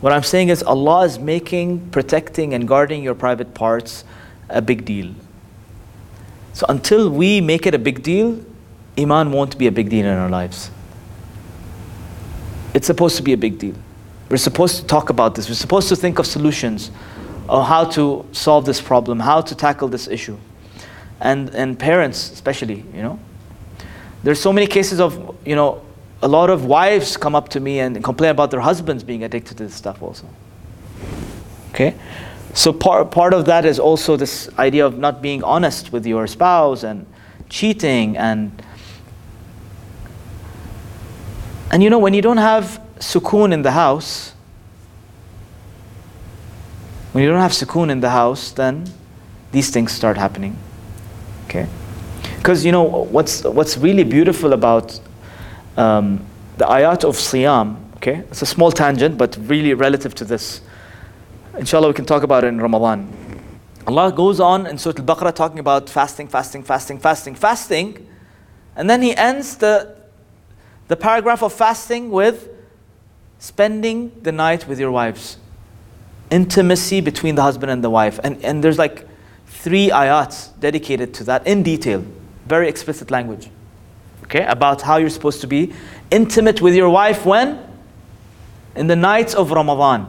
[0.00, 4.02] what I'm saying is Allah is making protecting and guarding your private parts
[4.48, 5.14] a big deal.
[6.52, 8.44] So until we make it a big deal,
[8.98, 10.72] Iman won't be a big deal in our lives.
[12.74, 13.76] It's supposed to be a big deal.
[14.28, 15.48] We're supposed to talk about this.
[15.48, 16.90] We're supposed to think of solutions
[17.48, 20.36] of how to solve this problem, how to tackle this issue.
[21.20, 23.20] And, and parents, especially, you know.
[24.24, 25.82] There's so many cases of, you know,
[26.22, 29.58] a lot of wives come up to me and complain about their husbands being addicted
[29.58, 30.26] to this stuff also.
[31.70, 31.94] Okay?
[32.54, 36.26] So part, part of that is also this idea of not being honest with your
[36.26, 37.06] spouse and
[37.48, 38.62] cheating and
[41.72, 44.34] and you know, when you don't have sukoon in the house,
[47.12, 48.84] when you don't have sukoon in the house, then
[49.52, 50.54] these things start happening.
[51.46, 51.66] Okay?
[52.36, 55.00] Because you know, what's, what's really beautiful about
[55.76, 56.24] um,
[56.58, 58.24] the ayat of siyam, okay?
[58.30, 60.60] It's a small tangent, but really relative to this.
[61.58, 63.08] Inshallah, we can talk about it in Ramadan.
[63.86, 68.08] Allah goes on in Surah Al Baqarah talking about fasting, fasting, fasting, fasting, fasting,
[68.76, 69.96] and then He ends the
[70.88, 72.48] the paragraph of fasting with
[73.38, 75.38] spending the night with your wives.
[76.30, 78.20] Intimacy between the husband and the wife.
[78.22, 79.06] And, and there's like
[79.46, 82.04] three ayats dedicated to that in detail,
[82.46, 83.48] very explicit language.
[84.32, 85.74] Okay, about how you're supposed to be
[86.10, 87.58] intimate with your wife when?
[88.74, 90.08] In the nights of Ramadan.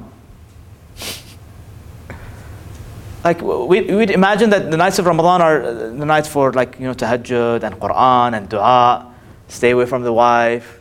[3.25, 6.87] like we, we'd imagine that the nights of Ramadan are the nights for like you
[6.87, 9.13] know tahajjud and Quran and dua
[9.49, 10.79] Stay away from the wife.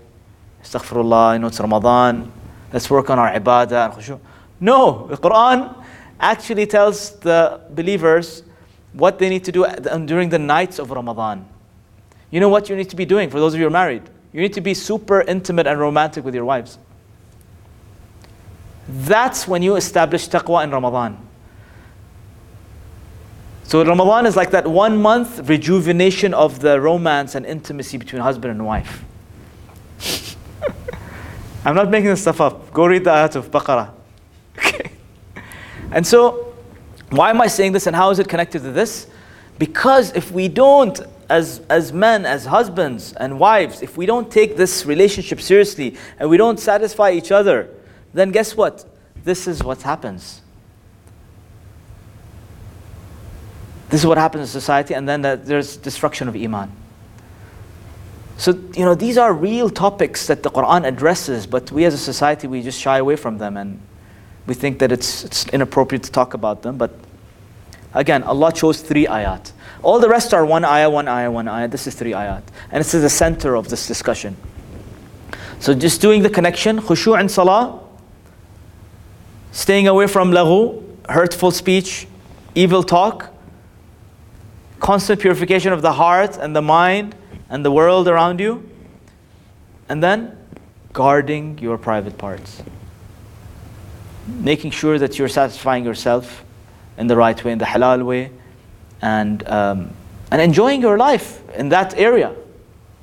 [0.62, 2.30] Astaghfirullah, you know, it's Ramadan.
[2.72, 4.20] Let's work on our ibadah and khushu.
[4.60, 5.84] No, the Quran
[6.20, 8.44] actually tells the believers
[8.92, 9.66] what they need to do
[10.06, 11.51] during the nights of Ramadan.
[12.32, 14.02] You know what you need to be doing for those of you who are married?
[14.32, 16.78] You need to be super intimate and romantic with your wives.
[18.88, 21.28] That's when you establish taqwa in Ramadan.
[23.64, 28.50] So Ramadan is like that one month rejuvenation of the romance and intimacy between husband
[28.50, 29.04] and wife.
[31.64, 32.72] I'm not making this stuff up.
[32.72, 33.90] Go read the ayat of Baqarah.
[34.58, 34.90] Okay.
[35.90, 36.54] And so,
[37.10, 39.06] why am I saying this and how is it connected to this?
[39.58, 41.00] Because if we don't,
[41.32, 46.28] as, as men, as husbands and wives, if we don't take this relationship seriously and
[46.28, 47.70] we don't satisfy each other,
[48.12, 48.84] then guess what?
[49.24, 50.42] This is what happens.
[53.88, 56.70] This is what happens in society, and then there's destruction of Iman.
[58.36, 61.98] So, you know, these are real topics that the Quran addresses, but we as a
[61.98, 63.80] society, we just shy away from them and
[64.46, 66.76] we think that it's, it's inappropriate to talk about them.
[66.76, 66.90] But
[67.94, 69.52] again, Allah chose three ayat.
[69.82, 71.68] All the rest are one ayah, one ayah, one ayah.
[71.68, 72.42] This is three ayat.
[72.70, 74.36] And it's the center of this discussion.
[75.58, 77.80] So just doing the connection, khushu' and salah,
[79.50, 82.06] staying away from laghu, hurtful speech,
[82.54, 83.32] evil talk,
[84.80, 87.14] constant purification of the heart and the mind
[87.48, 88.68] and the world around you.
[89.88, 90.38] And then
[90.92, 92.62] guarding your private parts.
[94.26, 96.44] Making sure that you're satisfying yourself
[96.96, 98.30] in the right way, in the halal way,
[99.02, 99.90] and, um,
[100.30, 102.34] and enjoying your life in that area.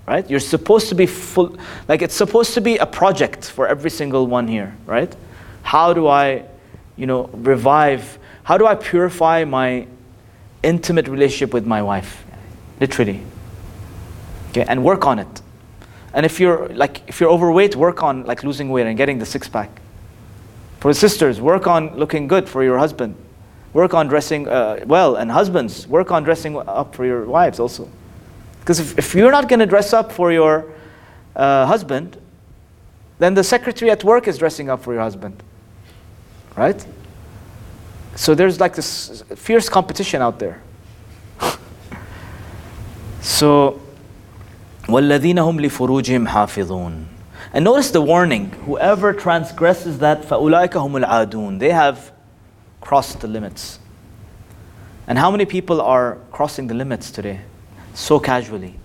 [0.07, 0.27] Right?
[0.27, 1.55] You're supposed to be full,
[1.87, 5.15] like it's supposed to be a project for every single one here, right?
[5.61, 6.45] How do I,
[6.95, 8.17] you know, revive?
[8.41, 9.85] How do I purify my
[10.63, 12.25] intimate relationship with my wife,
[12.79, 13.21] literally.
[14.49, 15.41] Okay, and work on it.
[16.13, 19.25] And if you're like if you're overweight, work on like losing weight and getting the
[19.25, 19.69] six pack.
[20.79, 23.15] For the sisters, work on looking good for your husband.
[23.72, 27.88] Work on dressing uh, well, and husbands, work on dressing up for your wives also.
[28.60, 30.72] Because if, if you're not going to dress up for your
[31.34, 32.16] uh, husband,
[33.18, 35.42] then the secretary at work is dressing up for your husband.
[36.56, 36.86] Right?
[38.16, 40.62] So there's like this fierce competition out there.
[43.20, 43.80] so,
[44.84, 47.06] وَالَّذِينَ هُمْ لِفُرُوجِهِمْ حَافِظُونَ
[47.52, 48.50] And notice the warning.
[48.66, 52.12] Whoever transgresses that, فَأُولَٰئِكَ هُمُ الْعَادُونَ They have
[52.81, 53.79] Cross the limits.
[55.07, 57.41] And how many people are crossing the limits today
[57.93, 58.75] so casually?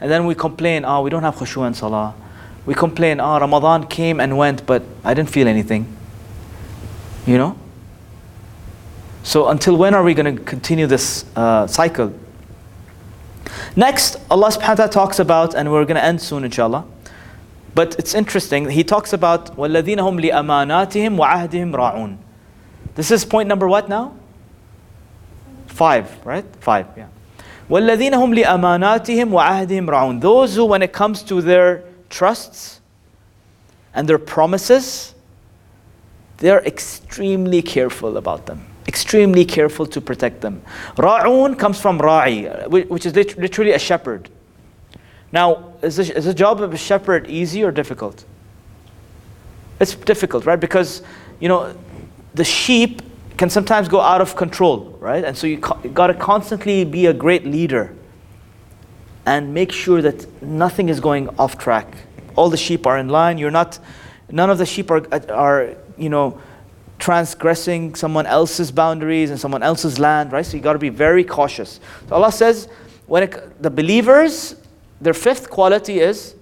[0.00, 2.14] And then we complain, oh, we don't have khushu and salah.
[2.64, 5.86] We complain, oh, Ramadan came and went, but I didn't feel anything.
[7.26, 7.58] You know?
[9.22, 12.14] So until when are we going to continue this uh, cycle?
[13.76, 16.86] Next, Allah subhanahu wa ta'ala talks about, and we're going to end soon, inshallah.
[17.74, 22.16] But it's interesting, He talks about, وَالَّذِينَ هُمْ لِأَمَانَاتِهِمْ وَعَهْدِهِمْ رَاعُونَ
[22.94, 24.16] this is point number what now?
[25.66, 26.44] Five, right?
[26.60, 27.06] Five, yeah.
[27.70, 32.80] وَالَّذِينَ هُمْ لِأَمَانَاتِهِمْ وَعَهْدِهِمْ رَعُونَ Those who, when it comes to their trusts
[33.94, 35.14] and their promises,
[36.38, 38.66] they're extremely careful about them.
[38.88, 40.62] Extremely careful to protect them.
[40.96, 44.28] Ra'un comes from ra'i, which is literally a shepherd.
[45.32, 48.24] Now, is the, is the job of a shepherd easy or difficult?
[49.78, 50.58] It's difficult, right?
[50.58, 51.02] Because,
[51.38, 51.74] you know,
[52.34, 53.02] the sheep
[53.36, 55.24] can sometimes go out of control, right?
[55.24, 57.94] And so you, co- you got to constantly be a great leader
[59.26, 61.86] and make sure that nothing is going off track.
[62.36, 63.38] All the sheep are in line.
[63.38, 63.78] You're not,
[64.30, 66.40] none of the sheep are, are you know,
[66.98, 70.44] transgressing someone else's boundaries and someone else's land, right?
[70.44, 71.80] So you got to be very cautious.
[72.08, 72.68] So Allah says,
[73.06, 74.54] when it, the believers,
[75.00, 76.34] their fifth quality is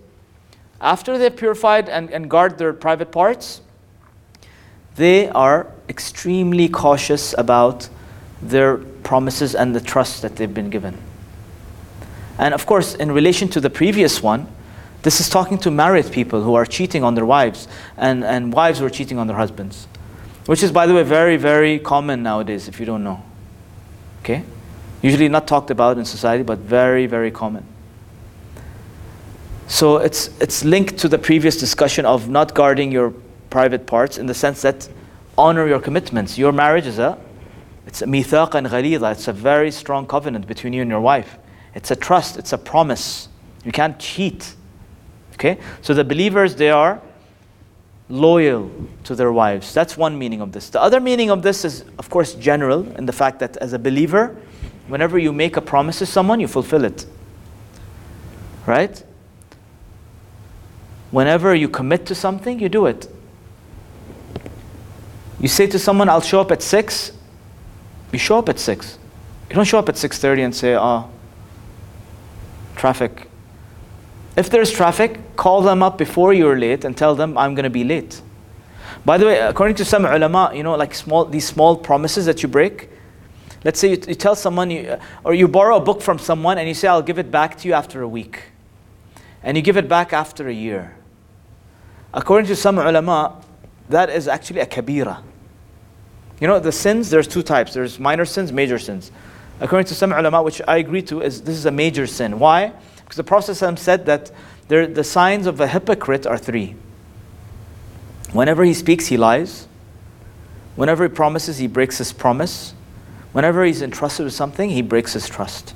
[0.80, 3.61] after they've purified and, and guard their private parts,
[4.97, 7.89] they are extremely cautious about
[8.43, 10.99] their promises and the trust that they've been given.
[12.39, 14.47] And of course, in relation to the previous one,
[15.03, 18.78] this is talking to married people who are cheating on their wives and, and wives
[18.78, 19.86] who are cheating on their husbands.
[20.47, 23.22] Which is, by the way, very, very common nowadays if you don't know.
[24.22, 24.45] Okay?
[25.03, 27.64] Usually not talked about in society, but very, very common.
[29.68, 33.12] So it's, it's linked to the previous discussion of not guarding your
[33.51, 34.89] private parts in the sense that
[35.39, 36.36] honor your commitments.
[36.36, 37.16] Your marriage is a,
[37.86, 39.12] it's a mithaqan ghalidha.
[39.12, 41.39] It's a very strong covenant between you and your wife.
[41.74, 42.36] It's a trust.
[42.36, 43.28] It's a promise.
[43.64, 44.55] You can't cheat.
[45.34, 45.59] Okay?
[45.80, 47.01] So the believers, they are
[48.11, 48.70] loyal
[49.05, 49.72] to their wives.
[49.72, 50.70] That's one meaning of this.
[50.70, 53.78] The other meaning of this is, of course, general in the fact that as a
[53.78, 54.36] believer,
[54.89, 57.07] whenever you make a promise to someone, you fulfill it.
[58.66, 59.03] Right?
[61.11, 63.09] Whenever you commit to something, you do it.
[65.41, 67.12] You say to someone, I'll show up at 6,
[68.12, 68.99] you show up at 6.
[69.49, 71.09] You don't show up at 6.30 and say, oh,
[72.76, 73.28] traffic,
[74.36, 77.70] if there's traffic, call them up before you're late and tell them, I'm going to
[77.70, 78.22] be late.
[79.05, 82.43] By the way, according to some ulama, you know, like small, these small promises that
[82.43, 82.89] you break,
[83.64, 86.68] let's say you, you tell someone, you, or you borrow a book from someone and
[86.68, 88.43] you say, I'll give it back to you after a week.
[89.43, 90.97] And you give it back after a year.
[92.12, 93.43] According to some ulama,
[93.89, 95.22] that is actually a kabira.
[96.41, 97.74] You know, the sins, there's two types.
[97.74, 99.11] There's minor sins, major sins.
[99.61, 102.39] According to some ulama, which I agree to, is this is a major sin.
[102.39, 102.72] Why?
[102.97, 104.30] Because the Prophet said that
[104.68, 106.76] there, the signs of a hypocrite are three.
[108.32, 109.66] Whenever he speaks, he lies.
[110.76, 112.74] Whenever he promises, he breaks his promise.
[113.32, 115.74] Whenever he's entrusted with something, he breaks his trust.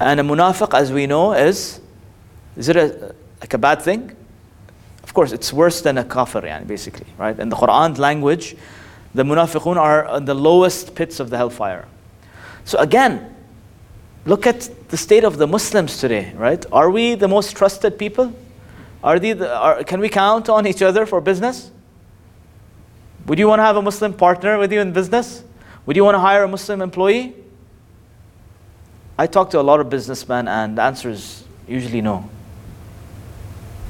[0.00, 1.80] And a munafiq, as we know, is
[2.56, 4.16] is it a, like a bad thing?
[5.02, 7.38] Of course, it's worse than a kafir, yani, basically, right?
[7.38, 8.56] In the Quran language,
[9.14, 11.86] the munafiqun are in the lowest pits of the hellfire.
[12.64, 13.34] So again,
[14.26, 16.64] Look at the state of the Muslims today, right?
[16.72, 18.32] Are we the most trusted people?
[19.02, 21.70] Are, they the, are can we count on each other for business?
[23.26, 25.44] Would you want to have a Muslim partner with you in business?
[25.84, 27.34] Would you want to hire a Muslim employee?
[29.18, 32.28] I talk to a lot of businessmen, and the answer is usually no.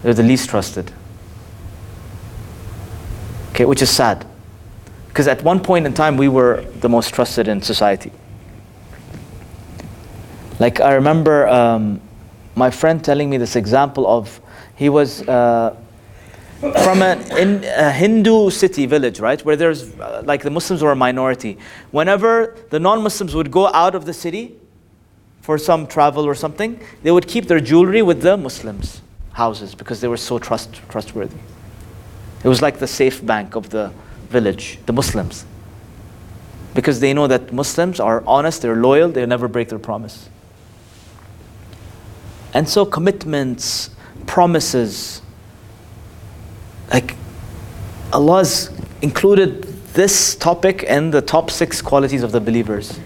[0.03, 0.93] They're the least trusted.
[3.51, 4.27] Okay, which is sad.
[5.15, 8.11] Because at one point in time, we were the most trusted in society.
[10.59, 12.01] Like I remember um,
[12.57, 14.41] my friend telling me this example of
[14.75, 15.77] he was uh,
[16.59, 20.91] from a, in a Hindu city village, right, where there's uh, like the Muslims were
[20.91, 21.59] a minority.
[21.93, 24.57] Whenever the non-Muslims would go out of the city
[25.43, 29.01] for some travel or something, they would keep their jewelry with the Muslims'
[29.31, 31.39] houses because they were so trust, trustworthy.
[32.43, 33.93] It was like the safe bank of the
[34.29, 35.45] village, the Muslims.
[36.75, 40.29] Because they know that Muslims are honest, they're loyal, they never break their promise.
[42.53, 43.91] And so commitments,
[44.27, 45.22] promises,
[46.93, 47.16] like
[48.12, 48.70] Allah's
[49.03, 49.62] included
[49.95, 52.99] this topic in the top six qualities of the believers.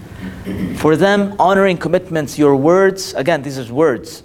[0.77, 4.23] For them, honoring commitments, your words, again, these are words,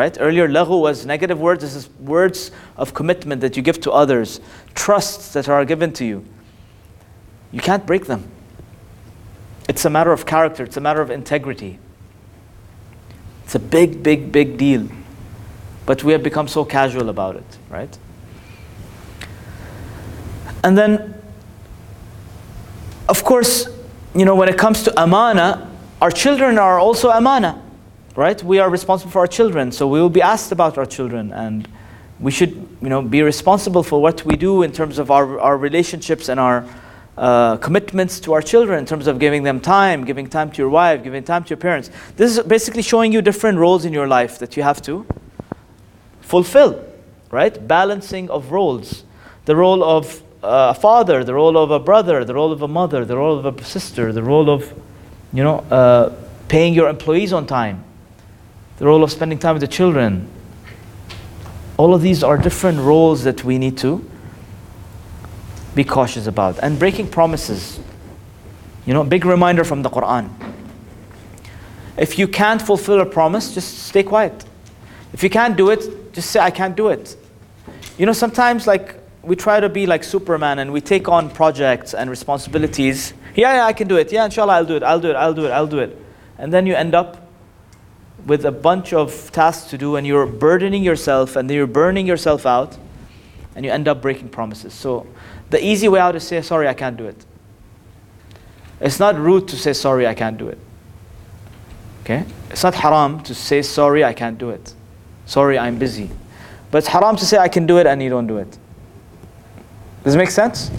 [0.00, 0.16] right?
[0.18, 1.62] Earlier, laghu was negative words.
[1.62, 4.40] This is words of commitment that you give to others,
[4.74, 6.24] trusts that are given to you.
[7.52, 8.30] You can't break them.
[9.68, 11.78] It's a matter of character, it's a matter of integrity.
[13.44, 14.88] It's a big, big, big deal.
[15.84, 17.98] But we have become so casual about it, right?
[20.64, 21.20] And then,
[23.06, 23.68] of course,
[24.14, 25.70] you know, when it comes to amana,
[26.00, 27.60] our children are also amana,
[28.16, 28.42] right?
[28.42, 31.68] We are responsible for our children, so we will be asked about our children, and
[32.18, 32.50] we should,
[32.82, 36.38] you know, be responsible for what we do in terms of our, our relationships and
[36.38, 36.64] our
[37.16, 40.68] uh, commitments to our children in terms of giving them time, giving time to your
[40.68, 41.90] wife, giving time to your parents.
[42.16, 45.06] This is basically showing you different roles in your life that you have to
[46.20, 46.84] fulfill,
[47.30, 47.66] right?
[47.66, 49.04] Balancing of roles.
[49.44, 53.04] The role of a father, the role of a brother, the role of a mother,
[53.04, 54.72] the role of a sister, the role of,
[55.32, 56.14] you know, uh,
[56.48, 57.84] paying your employees on time,
[58.80, 60.26] the role of spending time with the children.
[61.76, 64.04] All of these are different roles that we need to
[65.74, 66.58] be cautious about.
[66.62, 67.78] And breaking promises.
[68.86, 70.30] You know, big reminder from the Quran.
[71.98, 74.46] If you can't fulfill a promise, just stay quiet.
[75.12, 77.16] If you can't do it, just say, I can't do it.
[77.98, 81.92] You know, sometimes like we try to be like Superman and we take on projects
[81.92, 83.12] and responsibilities.
[83.34, 84.10] Yeah, yeah, I can do it.
[84.10, 84.82] Yeah, inshallah, I'll do it.
[84.82, 85.16] I'll do it.
[85.16, 85.50] I'll do it.
[85.50, 85.98] I'll do it.
[86.38, 87.29] And then you end up
[88.26, 92.06] with a bunch of tasks to do and you're burdening yourself and then you're burning
[92.06, 92.76] yourself out
[93.54, 94.72] and you end up breaking promises.
[94.74, 95.06] So
[95.50, 97.24] the easy way out is say, sorry, I can't do it.
[98.80, 100.58] It's not rude to say, sorry, I can't do it.
[102.02, 102.24] Okay?
[102.50, 104.74] It's not haram to say, sorry, I can't do it.
[105.26, 106.10] Sorry, I'm busy.
[106.70, 108.58] But it's haram to say, I can do it and you don't do it.
[110.04, 110.70] Does it make sense?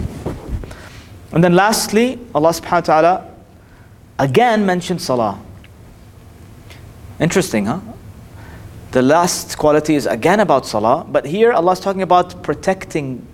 [1.32, 3.30] And then lastly, Allah subhanahu wa ta'ala
[4.18, 5.40] again mentioned salah.
[7.21, 7.79] Interesting, huh?
[8.91, 13.27] The last quality is again about salah, but here Allah is talking about protecting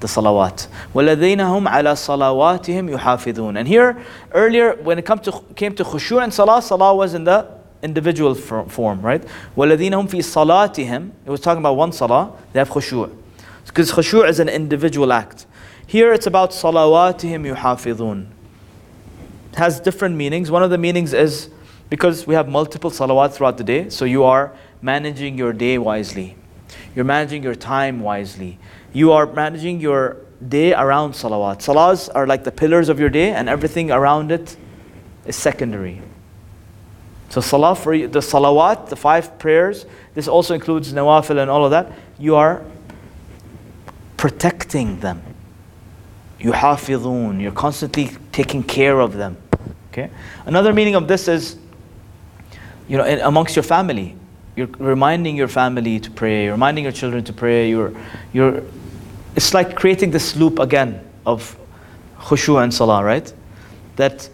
[0.00, 0.68] the salawat.
[0.94, 3.96] وَالَّذِينَ هُمْ عَلَى صَلَوَاتِهِمْ يُحَافِظُونَ And here,
[4.32, 7.48] earlier, when it come to, came to khushu' and salah, salah was in the
[7.82, 9.22] individual form, right?
[9.56, 13.10] وَالَّذِينَ هُمْ فِي صَلَاتِهِمْ It was talking about one salah, they have khushu'.
[13.66, 15.46] Because khushu' is an individual act.
[15.86, 18.26] Here it's about salawatihim yuhafidhun.
[19.52, 20.50] It has different meanings.
[20.50, 21.48] One of the meanings is
[21.91, 26.37] because we have multiple salawat throughout the day, so you are managing your day wisely.
[26.95, 28.57] You're managing your time wisely.
[28.93, 30.15] You are managing your
[30.47, 31.57] day around salawat.
[31.57, 34.55] Salahs are like the pillars of your day, and everything around it
[35.25, 36.01] is secondary.
[37.27, 41.65] So salah for you, the salawat, the five prayers, this also includes nawafil and all
[41.65, 41.91] of that.
[42.17, 42.63] You are
[44.15, 45.21] protecting them.
[46.39, 49.35] You Yuhafidun, you're constantly taking care of them.
[49.91, 50.09] Okay?
[50.45, 51.57] Another meaning of this is,
[52.91, 54.17] you know, amongst your family.
[54.57, 57.93] You're reminding your family to pray, you're reminding your children to pray, you're,
[58.33, 58.63] you're,
[59.33, 61.57] it's like creating this loop again of
[62.19, 63.33] khushu and salah, right?
[63.95, 64.29] That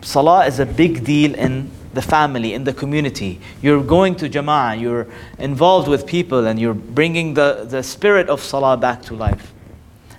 [0.00, 3.38] salah is a big deal in the family, in the community.
[3.60, 5.06] You're going to jama'ah, you're
[5.38, 9.52] involved with people, and you're bringing the, the spirit of salah back to life.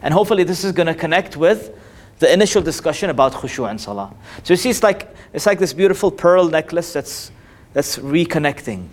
[0.03, 1.75] And hopefully, this is going to connect with
[2.19, 4.13] the initial discussion about khushu' and salah.
[4.43, 7.31] So you see, it's like, it's like this beautiful pearl necklace that's,
[7.74, 8.88] that's reconnecting.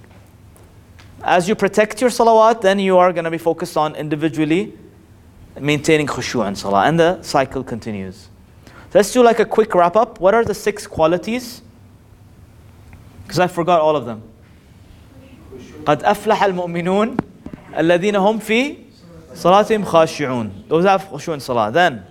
[1.24, 4.78] As you protect your salawat, then you are going to be focused on individually
[5.60, 6.86] maintaining khushu' and salah.
[6.86, 8.30] And the cycle continues.
[8.66, 10.20] So let's do like a quick wrap up.
[10.20, 11.62] What are the six qualities
[13.28, 14.24] because I forgot all of them.
[15.86, 17.18] قد أفلح المؤمنون
[17.78, 18.78] الذين هم في
[19.36, 20.52] صلاتهم خاشعون.
[20.70, 21.72] Those have khushu in salah.
[21.72, 22.06] Then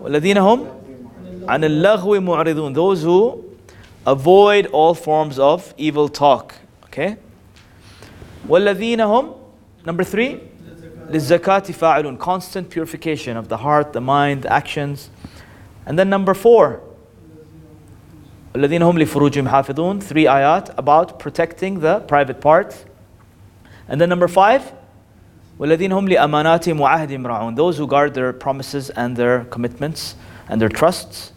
[0.00, 0.66] والذين هم
[1.48, 2.74] عن اللغو معرضون.
[2.74, 3.44] Those who
[4.06, 6.54] avoid all forms of evil talk.
[6.84, 7.16] Okay?
[8.48, 9.34] والذين هم
[9.84, 10.40] Number three
[11.10, 12.18] للزكاة فاعلون.
[12.18, 15.10] Constant purification of the heart, the mind, the actions.
[15.86, 16.80] And then number four
[18.54, 22.84] الذين هم لفروجهم حافظون three ayat about protecting the private parts
[23.88, 24.72] and then number five
[25.58, 30.16] والذين هم لأماناتهم وعهدهم راعون those who guard their promises and their commitments
[30.48, 31.32] and their trusts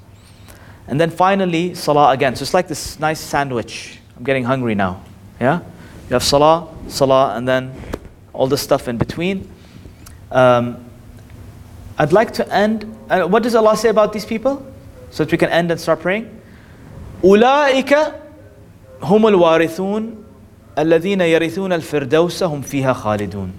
[0.90, 5.02] and then finally salah again so it's like this nice sandwich I'm getting hungry now
[5.40, 5.60] yeah
[6.10, 7.74] you have salah salah and then
[8.34, 9.50] all the stuff in between
[10.32, 10.78] um,
[11.98, 14.66] I'd like to end uh, what does Allah say about these people
[15.12, 16.32] so that we can end and start praying
[17.24, 17.96] أولئك
[19.02, 20.16] هم الوارثون
[20.78, 23.52] الذين يرثون الفردوس هم فيها خالدون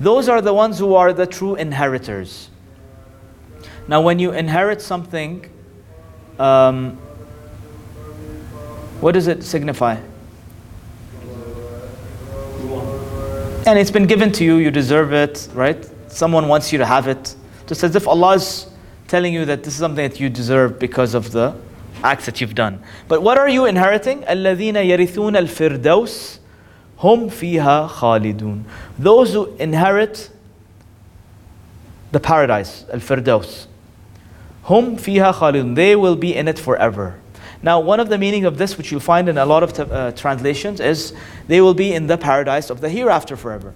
[0.00, 2.50] Those are the ones who are the true inheritors.
[3.86, 5.48] Now, when you inherit something,
[6.38, 6.96] um,
[9.00, 9.96] what does it signify?
[13.66, 15.88] And it's been given to you, you deserve it, right?
[16.08, 17.34] Someone wants you to have it.
[17.66, 18.66] Just as if Allah is
[19.08, 21.54] telling you that this is something that you deserve because of the
[22.02, 22.82] acts that you've done.
[23.08, 24.22] But what are you inheriting?
[24.22, 26.38] الَّذِينَ يَرِثُونَ الْفِرْدَوْسِ
[27.00, 28.64] هُمْ فِيهَا خَالِدُونَ
[28.98, 30.30] Those who inherit
[32.12, 33.66] the paradise, al-firdaus.
[34.69, 35.73] Hum fiha khalidun.
[35.73, 37.19] They will be in it forever.
[37.63, 39.81] Now, one of the meaning of this, which you'll find in a lot of t-
[39.81, 41.11] uh, translations, is
[41.47, 43.73] they will be in the paradise of the hereafter forever.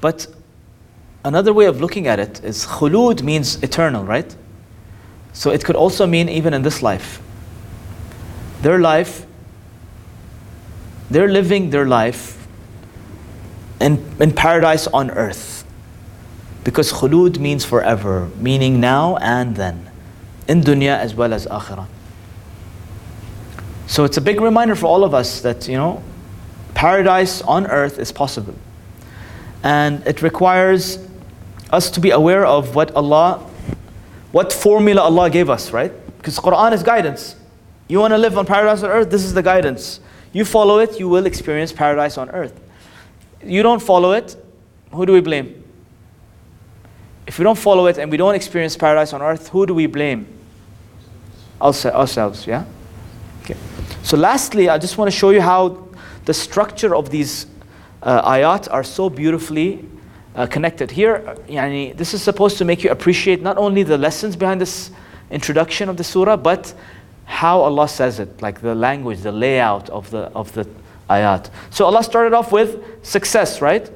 [0.00, 0.26] But
[1.24, 4.34] another way of looking at it is khulud means eternal, right?
[5.32, 7.22] So it could also mean even in this life.
[8.62, 9.26] Their life,
[11.08, 12.48] they're living their life
[13.80, 15.53] in, in paradise on earth.
[16.64, 19.90] Because khulud means forever, meaning now and then,
[20.48, 21.86] in dunya as well as akhirah.
[23.86, 26.02] So it's a big reminder for all of us that, you know,
[26.72, 28.54] paradise on earth is possible.
[29.62, 30.98] And it requires
[31.70, 33.38] us to be aware of what Allah,
[34.32, 35.92] what formula Allah gave us, right?
[36.16, 37.36] Because Quran is guidance.
[37.88, 40.00] You want to live on paradise on earth, this is the guidance.
[40.32, 42.58] You follow it, you will experience paradise on earth.
[43.42, 44.36] You don't follow it,
[44.92, 45.63] who do we blame?
[47.26, 49.86] If we don't follow it and we don't experience paradise on earth, who do we
[49.86, 50.26] blame?
[51.60, 52.64] Ourselves, yeah?
[53.42, 53.56] Okay.
[54.02, 55.88] So, lastly, I just want to show you how
[56.24, 57.46] the structure of these
[58.02, 59.86] uh, ayat are so beautifully
[60.34, 60.90] uh, connected.
[60.90, 64.90] Here, yani, this is supposed to make you appreciate not only the lessons behind this
[65.30, 66.74] introduction of the surah, but
[67.24, 70.68] how Allah says it, like the language, the layout of the, of the
[71.08, 71.48] ayat.
[71.70, 73.90] So, Allah started off with success, right?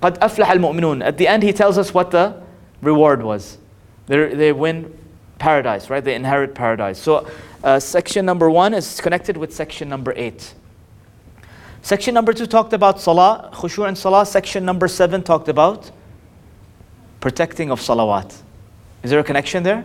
[0.00, 2.42] قَدْ أَفْلَحَ الْمُؤْمِنُونَ At the end, He tells us what the
[2.82, 3.58] reward was.
[4.06, 4.98] They, they win
[5.38, 6.04] paradise, right?
[6.04, 6.98] They inherit paradise.
[6.98, 7.28] So,
[7.62, 10.54] uh, section number one is connected with section number eight.
[11.80, 14.24] Section number two talked about salah, khushu' and salah.
[14.24, 15.90] Section number seven talked about
[17.20, 18.34] protecting of salawat.
[19.02, 19.84] Is there a connection there?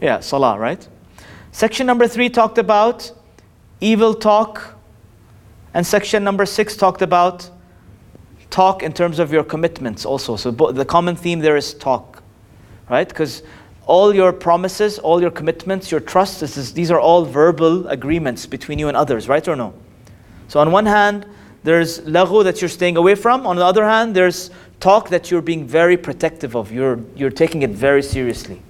[0.00, 0.86] Yeah, salah, right?
[1.52, 3.12] Section number three talked about
[3.80, 4.74] evil talk.
[5.72, 7.50] And section number six talked about
[8.51, 10.35] talk in terms of your commitments also.
[10.35, 12.21] So the common theme there is talk,
[12.89, 13.07] right?
[13.07, 13.41] Because
[13.87, 18.77] all your promises, all your commitments, your trust, is, these are all verbal agreements between
[18.77, 19.73] you and others, right or no?
[20.47, 21.25] So on one hand,
[21.63, 23.47] there's laghu that you're staying away from.
[23.47, 26.71] On the other hand, there's talk that you're being very protective of.
[26.71, 28.61] You're, you're taking it very seriously.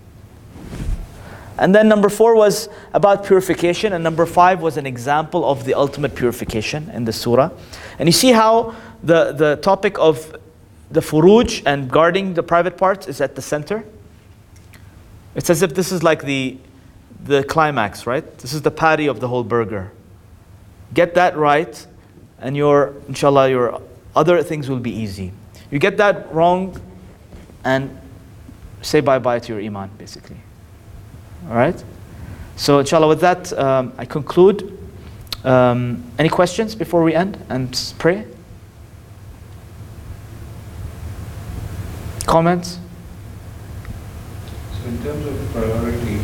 [1.58, 5.74] And then number four was about purification, and number five was an example of the
[5.74, 7.52] ultimate purification in the surah.
[8.00, 10.36] And you see how the, the topic of
[10.90, 13.84] the furuj and guarding the private parts is at the center.
[15.36, 16.58] It's as if this is like the,
[17.24, 18.38] the climax, right?
[18.40, 19.92] This is the patty of the whole burger.
[20.94, 21.88] Get that right,
[22.40, 23.82] and your, inshallah, your
[24.16, 25.32] other things will be easy.
[25.70, 26.80] You get that wrong,
[27.64, 27.98] and
[28.82, 30.38] say bye bye to your iman, basically.
[31.48, 31.82] All right?
[32.58, 34.78] So, inshallah, with that, um, I conclude.
[35.44, 38.28] Um, any questions before we end and pray?
[42.32, 42.80] Comments?
[44.72, 46.22] So, in terms of priority,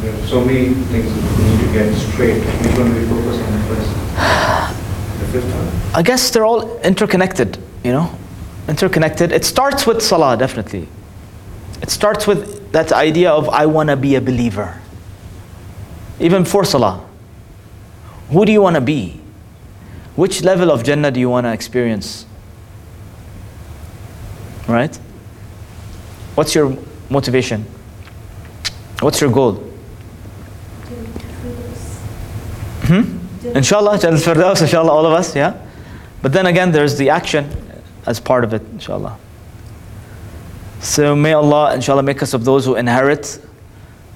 [0.00, 2.42] there are so many things that we need to get straight.
[2.42, 3.90] Which one do we focus on first?
[5.20, 5.94] The fifth one?
[5.94, 8.10] I guess they're all interconnected, you know?
[8.66, 9.30] Interconnected.
[9.30, 10.88] It starts with salah, definitely.
[11.82, 14.80] It starts with that idea of I want to be a believer.
[16.18, 17.00] Even for salah.
[18.30, 19.20] Who do you want to be?
[20.16, 22.26] Which level of Jannah do you want to experience?
[24.66, 24.98] Right?
[26.35, 26.77] What's your
[27.09, 27.65] motivation?
[28.99, 29.63] What's your goal?
[32.83, 33.17] Hmm?
[33.55, 35.53] Inshallah, Jannah Firdaus, inshallah, all of us, yeah?
[36.21, 37.49] But then again, there's the action
[38.05, 39.17] as part of it, inshallah.
[40.79, 43.39] So may Allah, inshallah, make us of those who inherit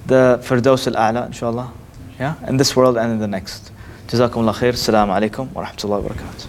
[0.06, 1.72] the Firdaus al-A'la, inshallah,
[2.18, 2.36] yeah?
[2.48, 3.70] In this world and in the next.
[4.12, 6.46] جزاكم الله خير السلام عليكم ورحمة الله وبركاته